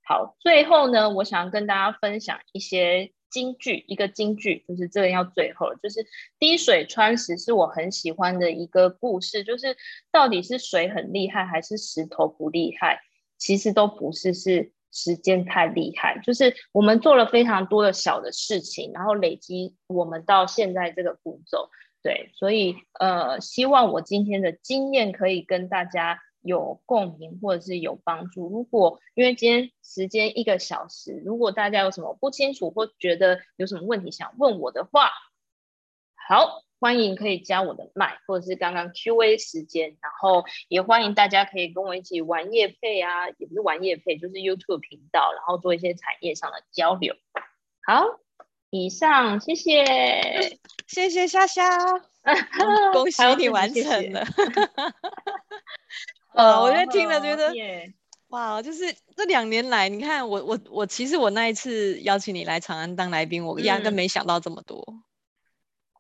[0.09, 3.13] 好，最后呢，我想跟大家分享一些。
[3.31, 6.03] 金句，一个金句，就是这个要最后，就是
[6.39, 9.77] 滴水穿石是我很喜欢的一个故事，就是
[10.11, 12.99] 到底是水很厉害还是石头不厉害？
[13.37, 16.19] 其实都不是，是时间太厉害。
[16.23, 21.69] 就是我们做了非常多的小的事情，然后累积我们到现在这个步骤。
[22.01, 26.19] 对，所以呃，希望我今天的经验可以跟大家。
[26.41, 28.47] 有共鸣或者是有帮助。
[28.49, 35.11] 如果因为今天时间一个小时，如果大家有什么不清楚或觉得有什么问题想问我的话，
[36.27, 47.15] 好，欢迎可以加我的麦，或者是刚刚 Q&A 时间，然后也欢迎大家可以跟我一起玩业配啊，也不是玩业配，就是 YouTube 频道，然后做一些产业上的交流。
[47.81, 48.19] 好，
[48.69, 49.83] 以上，谢谢，
[50.87, 51.77] 谢谢夏夏，
[52.93, 54.23] 恭喜你完成了。
[56.33, 57.53] 呃，我就听了觉得，
[58.29, 65.03] 哇，就是这两年来，你看我我我，其实我那一次邀请你来长安当来宾，我压根没想到这么多，嗯、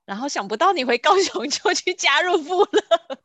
[0.05, 3.19] 然后想不到你回高雄 就去加入部了，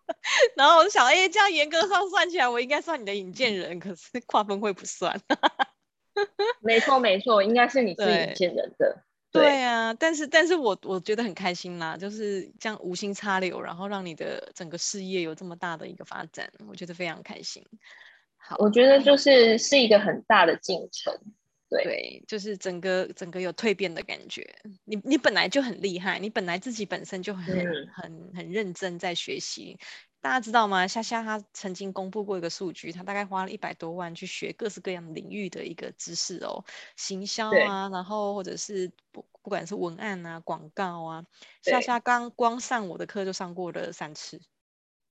[0.56, 5.20] 然后我就想，哎、欸，这样严格上算起来，我应该算你的引荐人，可是跨分会不算。
[6.62, 9.04] 没错没错，应该是你是引荐人的。
[9.34, 17.66] 对，对啊，但是但是我我觉得很开心啦，就是这样无心插柳，然后让你的整个事业有这么大的一个发展，我觉得非常开心。
[18.36, 21.12] 好，我觉得就是是一个很大的进程。
[21.68, 24.54] 对，对，就是整个整个有蜕变的感觉。
[24.84, 29.76] 你你本来就很厉害，你本来自己本身就很、嗯、很很认真在学习。
[30.24, 30.86] 大家知道吗？
[30.88, 36.64] 夏夏他曾经公布过一个数据，他大概花了一百多万去学各式各样领域的一个知识哦，
[36.96, 41.24] 行销啊，然后或者是不不管是文案啊、广告啊，
[41.60, 44.40] 夏夏刚光上我的课就上过了三次，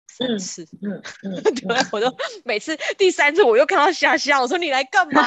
[0.07, 5.23] 三次，嗯 嗯，嗯对，我都 每次第三次我又看到夏夏，我说你来干嘛？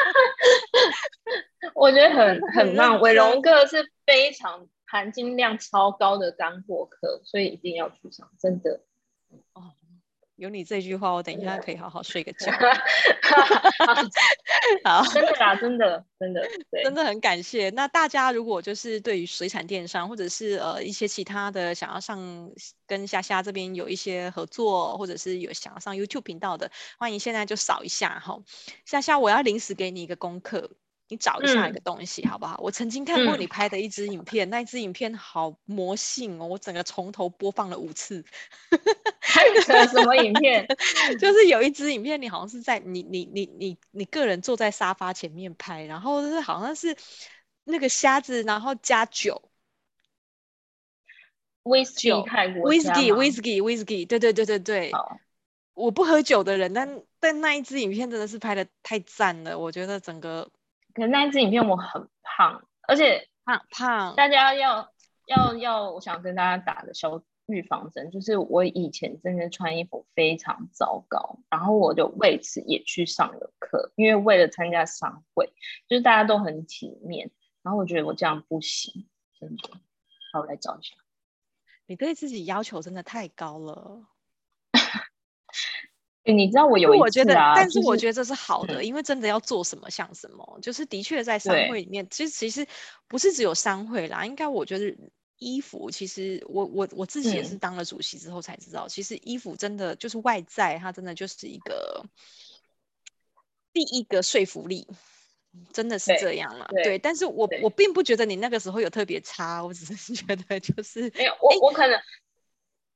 [1.76, 4.66] 我觉得很很棒，伟龙哥是非常。
[4.90, 8.80] 含金量超高的干货课，所以一定要去上，真的。
[9.52, 9.72] 哦，
[10.36, 12.50] 有你这句话，我等一下可以好好睡个觉。
[14.84, 16.48] 好，真的啦，真的，真的，
[16.82, 17.68] 真的很感谢。
[17.70, 22.50] 那大家如果就是对于水产电商，或者是呃一些其他的想要上
[22.86, 28.40] 跟夏夏这边有一些合作，或者是有想要上 YouTube 频道的，欢迎现在就扫一下哈。
[28.84, 30.70] 夏夏，我要临时给你一个功课。
[31.10, 32.60] 你找一下一个东西、嗯、好不好？
[32.62, 38.22] 我曾经看过你拍的一支影片，嗯、那一支影片好魔性哦，我整个从头播放了五次。
[39.20, 40.66] 还有什么影片？
[41.18, 46.94] 就是有一支影片，你好像是在你你你你你个人坐在沙发前面拍，然后是好像是
[47.64, 49.50] 那个虾子，然后加酒，
[51.62, 54.92] 威士忌泰国威士忌威士忌威士忌，对对对对对。
[55.72, 60.50] 我不喝酒的人，但但那一支影片真的是拍的太赞了，我觉得整个。
[60.98, 64.92] 可是那一支影片我很胖，而且胖胖，大家要
[65.26, 75.52] 要要，我想跟大家打个小预防针，就是我以前真的穿衣服非常糟糕，然后我就为此也去上了课，因为为了参加商会，
[75.88, 77.30] 就是大家都很体面，
[77.62, 79.70] 然后我觉得我这样不行，真的，
[80.32, 80.96] 好，我来找一下，
[81.86, 84.08] 你对自己要求真的太高了。
[86.32, 92.66] 你知道我有一次、啊、我觉得，但是我觉得这是好的，就是、因为真的要做什么像什么，嗯、就是的确在商会里面，其实其实
[93.06, 94.96] 不是只有商会啦，应该我觉得
[95.38, 102.04] 衣服，其实我我我自己也是当了主席之后才知道，嗯、其实衣服真的就是外在，它真的就是一个
[103.72, 104.86] 第一个说服力，
[105.72, 106.66] 真的是这样了。
[106.70, 111.98] 对，对，但是我我并不觉得你那个时候有特别差，我只是 觉得就是没有我我可能。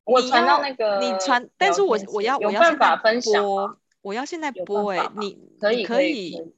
[0.05, 6.55] 我传到那个，你传，但是我我要我要现在播，我要现在播哎，你可以可以，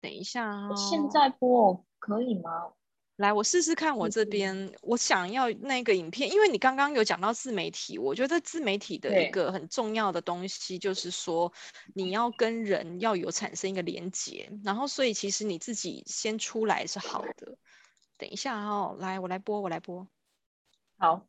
[0.00, 2.72] 等一下哦，现在播可以吗？
[3.16, 11.52] 来，我试试看，我这边我想要那个影片，因为你刚刚有讲到自媒体，我觉得自媒体的一个很重要的东西就是说，
[11.94, 17.56] 你要跟人要有产生一个连接，然后所以其实你自己先出来是好的。
[18.18, 20.08] 等一下哦，来，我来播，我来播，
[20.98, 21.24] 好。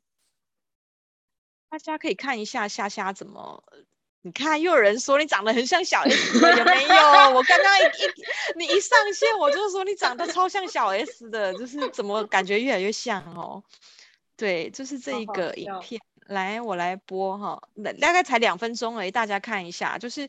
[1.70, 3.64] 大家可以看一下夏夏怎么，
[4.22, 6.96] 你看又有人说你长得很像小 S 的，有没有？
[7.36, 8.14] 我刚刚一一
[8.58, 13.64] 你一上线我就说你长得超像小 S 的，就是怎么感觉越来越像哦？
[14.38, 17.62] 对，就是这一个影片，来我来播哈，
[18.02, 20.28] 大概才两分钟而已，大家看一下，就是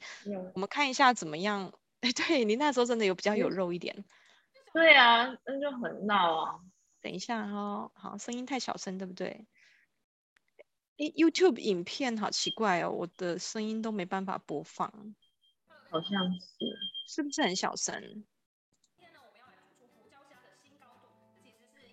[0.55, 1.73] 我们看一下怎么样？
[2.01, 4.05] 哎，对你那时候真的有比较有肉一点，
[4.73, 6.57] 对啊，那就很闹啊。
[7.01, 9.47] 等一下哦，好，声音太小声，对不对？
[10.99, 14.91] 诶，YouTube 影片好奇怪哦，我的声音都没办法播放，
[15.91, 16.49] 好像是，
[17.07, 18.25] 是不是很小声？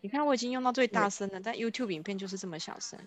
[0.01, 2.99] 你看我已经用到最大声了，但 YouTube 影片就是这么小声。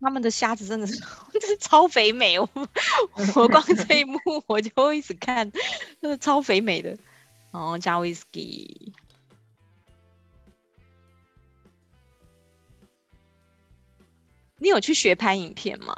[0.00, 1.00] 他们的虾子真的是，
[1.32, 2.48] 真是超肥美我！
[3.36, 5.50] 我光这一幕我就会一直看，
[6.00, 6.90] 真的超肥美的。
[7.52, 8.92] 然后，加威士忌。
[14.58, 15.94] 你有去学拍影片吗？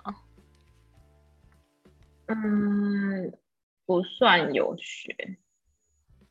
[2.27, 3.37] 嗯，
[3.85, 5.39] 不算有学。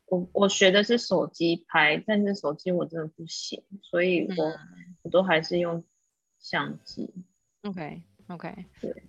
[0.06, 5.84] 我我学的是手机拍，但是手机我真的不行，所以我、嗯、我都还是用
[6.40, 7.14] 相机。
[7.64, 9.02] OK OK，对，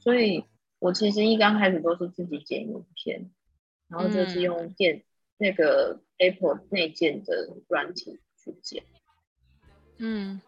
[0.00, 0.44] 所以
[0.78, 3.30] 我其实一刚开始都是自己剪影片，
[3.88, 5.04] 然后就是用电、嗯、
[5.38, 8.84] 那个 Apple 内建的软体去剪。
[9.98, 10.40] 嗯，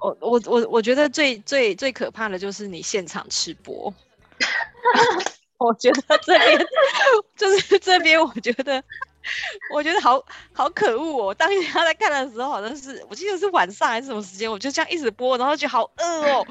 [0.00, 3.92] 我我我我觉得最最最可怕的就是你现场吃播，
[5.58, 6.66] 我觉得这边
[7.36, 8.82] 就是这边，我觉得
[9.74, 10.22] 我觉得好
[10.52, 11.34] 好可恶哦！
[11.34, 16.46] 当他在看的时候，好像是我记得是晚上还是什么时间，我就这样一直播，然后觉得好饿哦。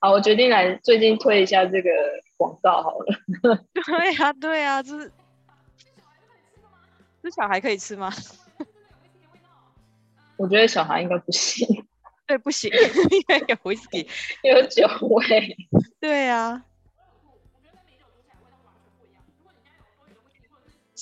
[0.00, 1.90] 好，我决定来最近推一下这个
[2.36, 3.18] 广告好了。
[3.86, 5.12] 对呀、啊，对呀、啊，就是
[7.22, 8.12] 这小孩可以吃吗？
[10.36, 11.86] 我觉得小孩应该不行。
[12.26, 12.70] 对，不行，
[13.10, 14.08] 因为有威士忌，
[14.42, 15.56] 有酒味。
[16.00, 16.64] 对啊。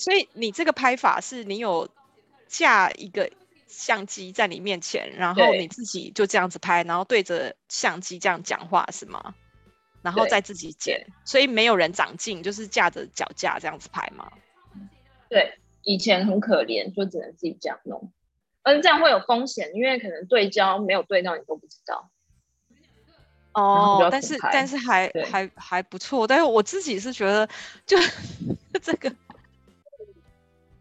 [0.01, 1.87] 所以你这个拍法是你有
[2.47, 3.29] 架一个
[3.67, 9.35] 相机在你面前，然后你自己就这样子拍，然后对着相机这样讲话是吗？
[10.01, 14.31] 然后再自己剪，所以没有人长进，就是架着脚架这样子拍吗？
[15.29, 18.11] 对，以前很可怜，就只能自己这样弄。
[18.63, 22.09] 嗯，这样会有风险，因为可能对焦没有对到，你都不知道。
[23.53, 27.47] 哦，但是但是还还还不错，但是我自己是觉得
[27.85, 27.97] 就
[28.81, 29.13] 这个，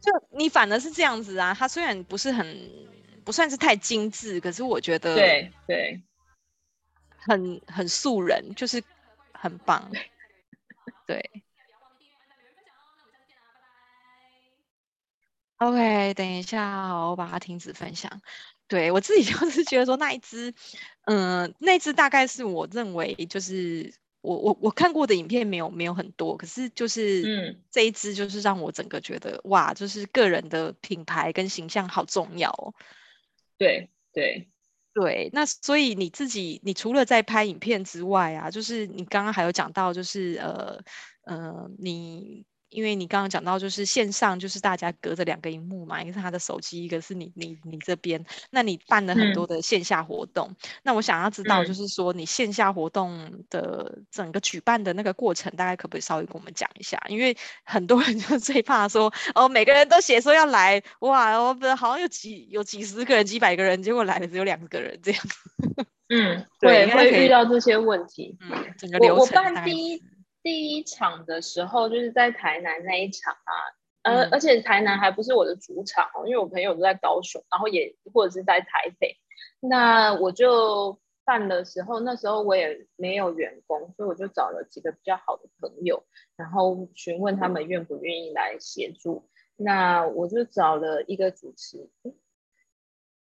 [0.01, 2.47] 就你反而是这样子啊，它虽然不是很
[3.25, 6.03] 不算是太精致，可是我觉得对对，
[7.19, 8.83] 很很素人，就是
[9.35, 9.91] 很棒，
[11.07, 11.45] 对。
[15.59, 18.11] OK，等一下，我把它停止分享。
[18.67, 20.51] 对，我自己 就是觉得说那一只，
[21.05, 32.75] 嗯、呃，那只大概是我认为就是我我我看过的影片没有没有很多，可是就是嗯这一支就是让我整个觉得哇，就是个人的品牌跟形象好重要哦。
[33.59, 34.49] 对对
[34.93, 40.83] 对，那所以你自己你除了在拍影片之外啊，就是你刚刚还有讲到就是呃
[41.25, 42.45] 呃你。
[42.71, 48.25] 因为你刚刚讲到，就是线上就是大家隔着两个荧幕嘛，一个是他的手机，一个是你你你这边。
[48.51, 57.01] 那你办了很多的线下活动，嗯、那我想要知道，就是说你线下活动的整个举办的那个过程，大概可不可以稍微跟我们讲一下？
[57.09, 65.21] 因为很多人就最怕说，哦，每个人都写说要来，哇，我不好像有几有几十个人、几百个人，结果来了只有两个人这样。
[66.09, 68.37] 嗯， 对，会遇到这些问题。
[68.41, 69.43] 嗯，整个流程。
[69.43, 70.03] 我办第一。
[70.43, 73.53] 第一场的时候就是在台南那一场啊，
[74.03, 79.17] 呃，而且台南还不是我的主场哦，因为我朋友都在高雄，然后也或者是在台北，
[79.61, 86.03] 那我就办的时候，那时候我也没有员工，所以我就找了几个比较好的朋友，
[86.37, 91.91] 然后询问他们愿不愿意来协助，那我就找了一个主持，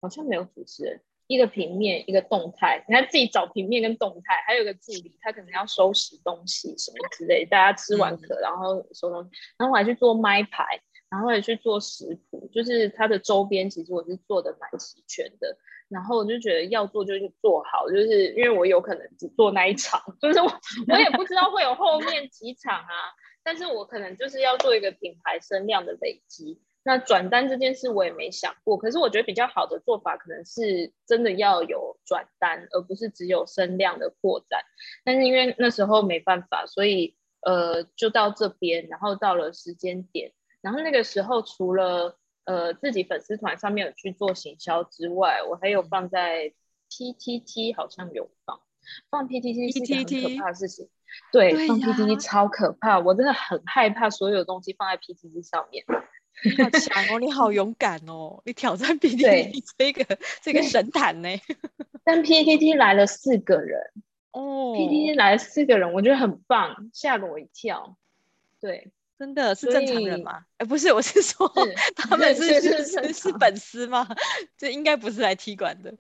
[0.02, 1.02] 好像没有主持人。
[1.34, 10.66] 一个平面，一个动态，你看自己找平面跟动态，还有个助理，他可能要收拾东西什么之类，大家吃完可然后收东西，然后我还去做麦牌，
[11.10, 15.58] 然后也去做食谱，就是它的周边其实我是做的蛮齐全的，
[15.90, 20.48] 然后我就觉得要做就去做好，就是因为我有可能只做那一场， 就是我
[20.88, 23.14] 我也不知道会有后面几场啊，
[23.44, 26.62] 但是我可能就是要做一个品牌声量的累积。
[26.86, 34.62] 那转单这件事我也没想过，可是我觉得比较好的做法可能是真的要有转单，而不是只有声量的扩展。
[35.06, 46.54] 但是因为那时候没办法，所以呃就到这边，然后到了时间点，然后那个时候除了呃自己粉丝团上面有去做行销之外，我还有放在
[46.90, 48.60] PTT 好像有放，
[49.10, 50.90] 放 PTT 是一件很可怕的事情，
[51.32, 55.86] 对，对，放 PTT 超可怕，我真的很害怕所有东西放在 PTT 上面。
[56.44, 57.20] 你 好强哦！
[57.20, 58.42] 你好勇敢哦！
[58.46, 61.30] 你挑战 PTT 这个这个神坛呢？
[62.04, 63.80] 但 PTT 来了四个人
[64.32, 67.96] 哦，PTT 来了四个人，我觉得很棒，吓了我一跳。
[68.60, 70.44] 对，真的是正常人吗？
[70.58, 74.08] 哎，不是，我是说是他们是是是，是粉丝吗？
[74.58, 75.94] 这应该不是来踢馆的。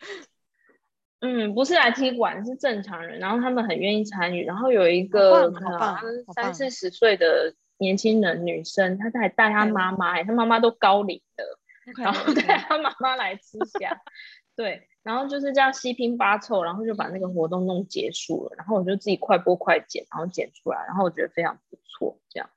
[1.22, 3.20] 嗯，不是来踢馆，是正常人。
[3.20, 4.44] 然后他们很愿意参与。
[4.44, 7.54] 然后有一个可能三四十岁的。
[7.84, 11.44] 年轻人、女生，她还带她妈妈，哎，她妈妈都高龄的
[11.86, 14.02] ，okay, 然后带她妈妈来吃虾，
[14.56, 22.50] 对，然后就是这样七拼八凑，然后就把那个活动弄结束了，然后我就自己快播快剪，然后剪出来，然后我觉得非常不错，这样，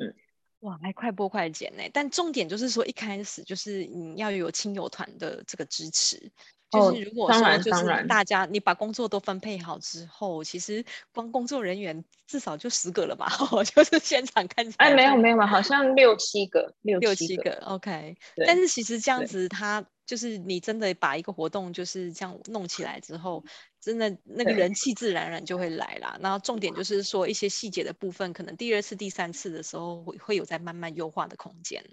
[0.00, 0.14] 嗯，
[0.60, 6.32] 哇，还快播快剪呢，但重点就是说一开始就是你要有亲友团的这个支持。
[6.74, 13.30] 就是如果说就是大家你把工作都分配好之后，其实光工作人员至少就十个了吧？
[13.52, 18.16] 我就是现场看起来，哎，没有没有嘛，好像六七个，六六七个，OK。
[18.46, 23.44] 但是其实这样子，他就是你真的把一个活动就是这样弄起来之后，
[23.80, 26.18] 真的那个人气自然而然就会来啦。
[26.20, 31.84] 然后重点就是说一些细节的部分，可能第二次、第三次的时候会会有在慢慢优化的空间，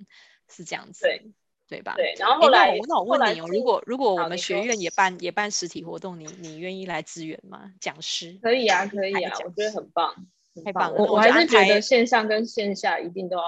[0.50, 1.02] 是这样子。
[1.04, 1.32] 对。
[1.72, 1.94] 对吧？
[1.96, 7.72] 对，然后后来，那我问你哦，如果如果我们学院也办也办实体活动，你你愿意来支援吗？
[7.80, 8.38] 讲师？
[8.42, 10.14] 可以啊，可以啊，我觉得很棒。
[10.66, 11.00] 太棒了！
[11.00, 13.44] 我我还是觉得线上跟线下一定都要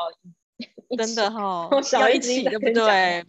[0.97, 1.69] 真的哈，
[1.99, 3.26] 要一起，对不对？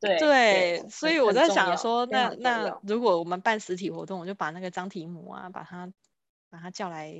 [0.00, 5.92] 对对，所以我在想说，那那如果我们办实体活动，我就把那个张提姆啊，把他
[6.48, 7.14] 把他叫来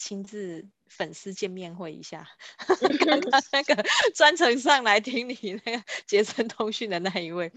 [0.00, 2.26] 亲自粉丝见面会一下，
[3.06, 3.82] 刚刚那个
[4.14, 7.50] 专程上来听你那个 杰森通讯的那一位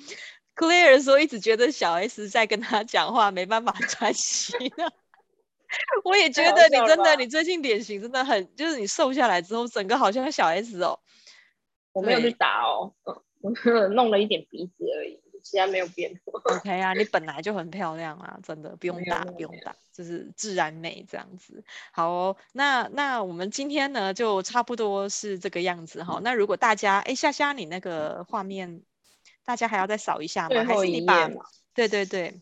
[0.55, 4.91] ，Claire 说一直觉得小 S 在跟他讲话，没办法专心啊。
[6.03, 10.99] 我也觉得你真的，你最近脸型真的很，就是你瘦下来之后，整个好像小 S 哦。
[11.93, 13.21] 我没有去打哦，嗯，
[13.73, 16.19] 我弄了一点鼻子而已，其他没有变。
[16.25, 21.63] OK 啊，你本来就很漂亮啊，真的不用打，不用打，就是自然美这样子。
[21.91, 26.19] 好哦，那那我们今天呢，就差不多是这个样子哈。
[26.23, 28.81] 那如果大家哎，夏夏你那个画面，
[29.43, 30.63] 大家还要再扫一下吗？
[30.63, 31.29] 还是你把？
[31.75, 32.39] 对对对。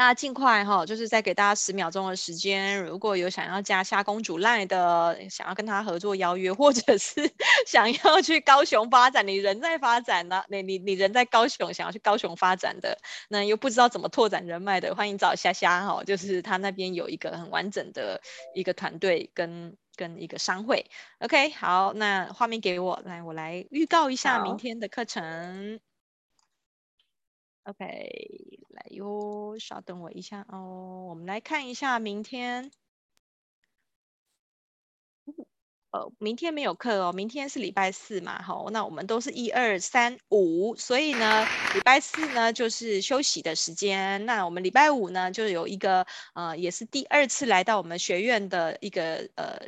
[0.00, 2.82] 大家尽快哈，就是再给大家十秒钟的时间。
[2.82, 7.30] 如果有想要加虾公主 LINE 的，想要跟他合作邀约，或者是
[7.68, 10.42] 想要去高雄发展，你人在发展呢？
[10.48, 12.96] 你你你人在高雄，想要去高雄发展的，
[13.28, 18.22] 那又不知道怎么拓展人脉的，欢迎找虾虾哈，就是他那边有一个很完整的
[18.54, 20.86] 一个团队跟跟一个商会。
[21.18, 25.78] OK，好，那画面给我，来我来预告一下明天的课程。
[27.64, 27.84] OK，
[28.70, 31.06] 来哟，稍等我一下哦。
[31.08, 32.70] 我们来看一下明天，
[35.90, 41.44] 呃，明天没有课哦，明天是礼拜四嘛，好，那我们都是一二三五，所以呢，
[41.74, 44.24] 礼拜四呢就是休息的时间。
[44.24, 49.60] 那我们礼拜五呢就有一个呃，也是第二次来到我们学院的一个呃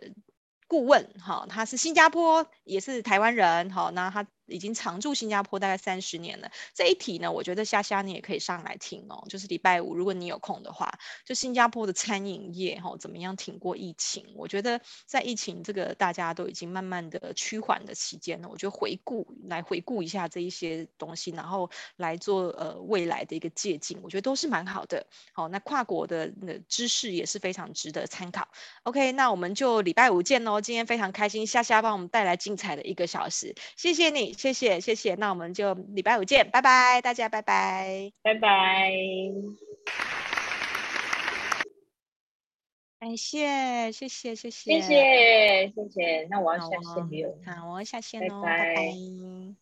[0.66, 4.26] 顾问，哈，他是新加坡，也是台湾人，好，那他。
[4.52, 6.50] 已经常驻新加坡大概三十年了。
[6.74, 9.24] 这一题呢，我觉得夏夏你也可以上来听哦。
[9.28, 10.92] 就是礼拜五，如果你有空的话，
[11.24, 14.24] 就新加坡的餐饮业哈、怎么样挺过疫情？
[14.36, 25.06] 我觉得在疫情这个大家都已经慢慢的趋缓的期间呢，我觉得回顾来回顾一下这一些东西，然后来做呃未来的一个借鉴，我觉得都是蛮好的。
[25.32, 28.48] 好，那跨国的那知识也是非常值得参考。
[28.82, 30.60] OK，那我们就礼拜五见喽。
[30.60, 34.32] 今天非常开心，夏夏帮我们带来精彩的一个小时，谢谢你。
[34.42, 38.10] 谢谢谢谢那我们就礼拜五见拜拜大家拜拜。
[38.22, 38.90] 拜拜。
[42.98, 44.50] 感谢谢谢谢谢。
[44.50, 46.26] 谢谢谢谢。
[46.28, 47.38] 那我要下线了。
[47.46, 48.74] 好我要下线喽拜。
[48.74, 49.61] 拜。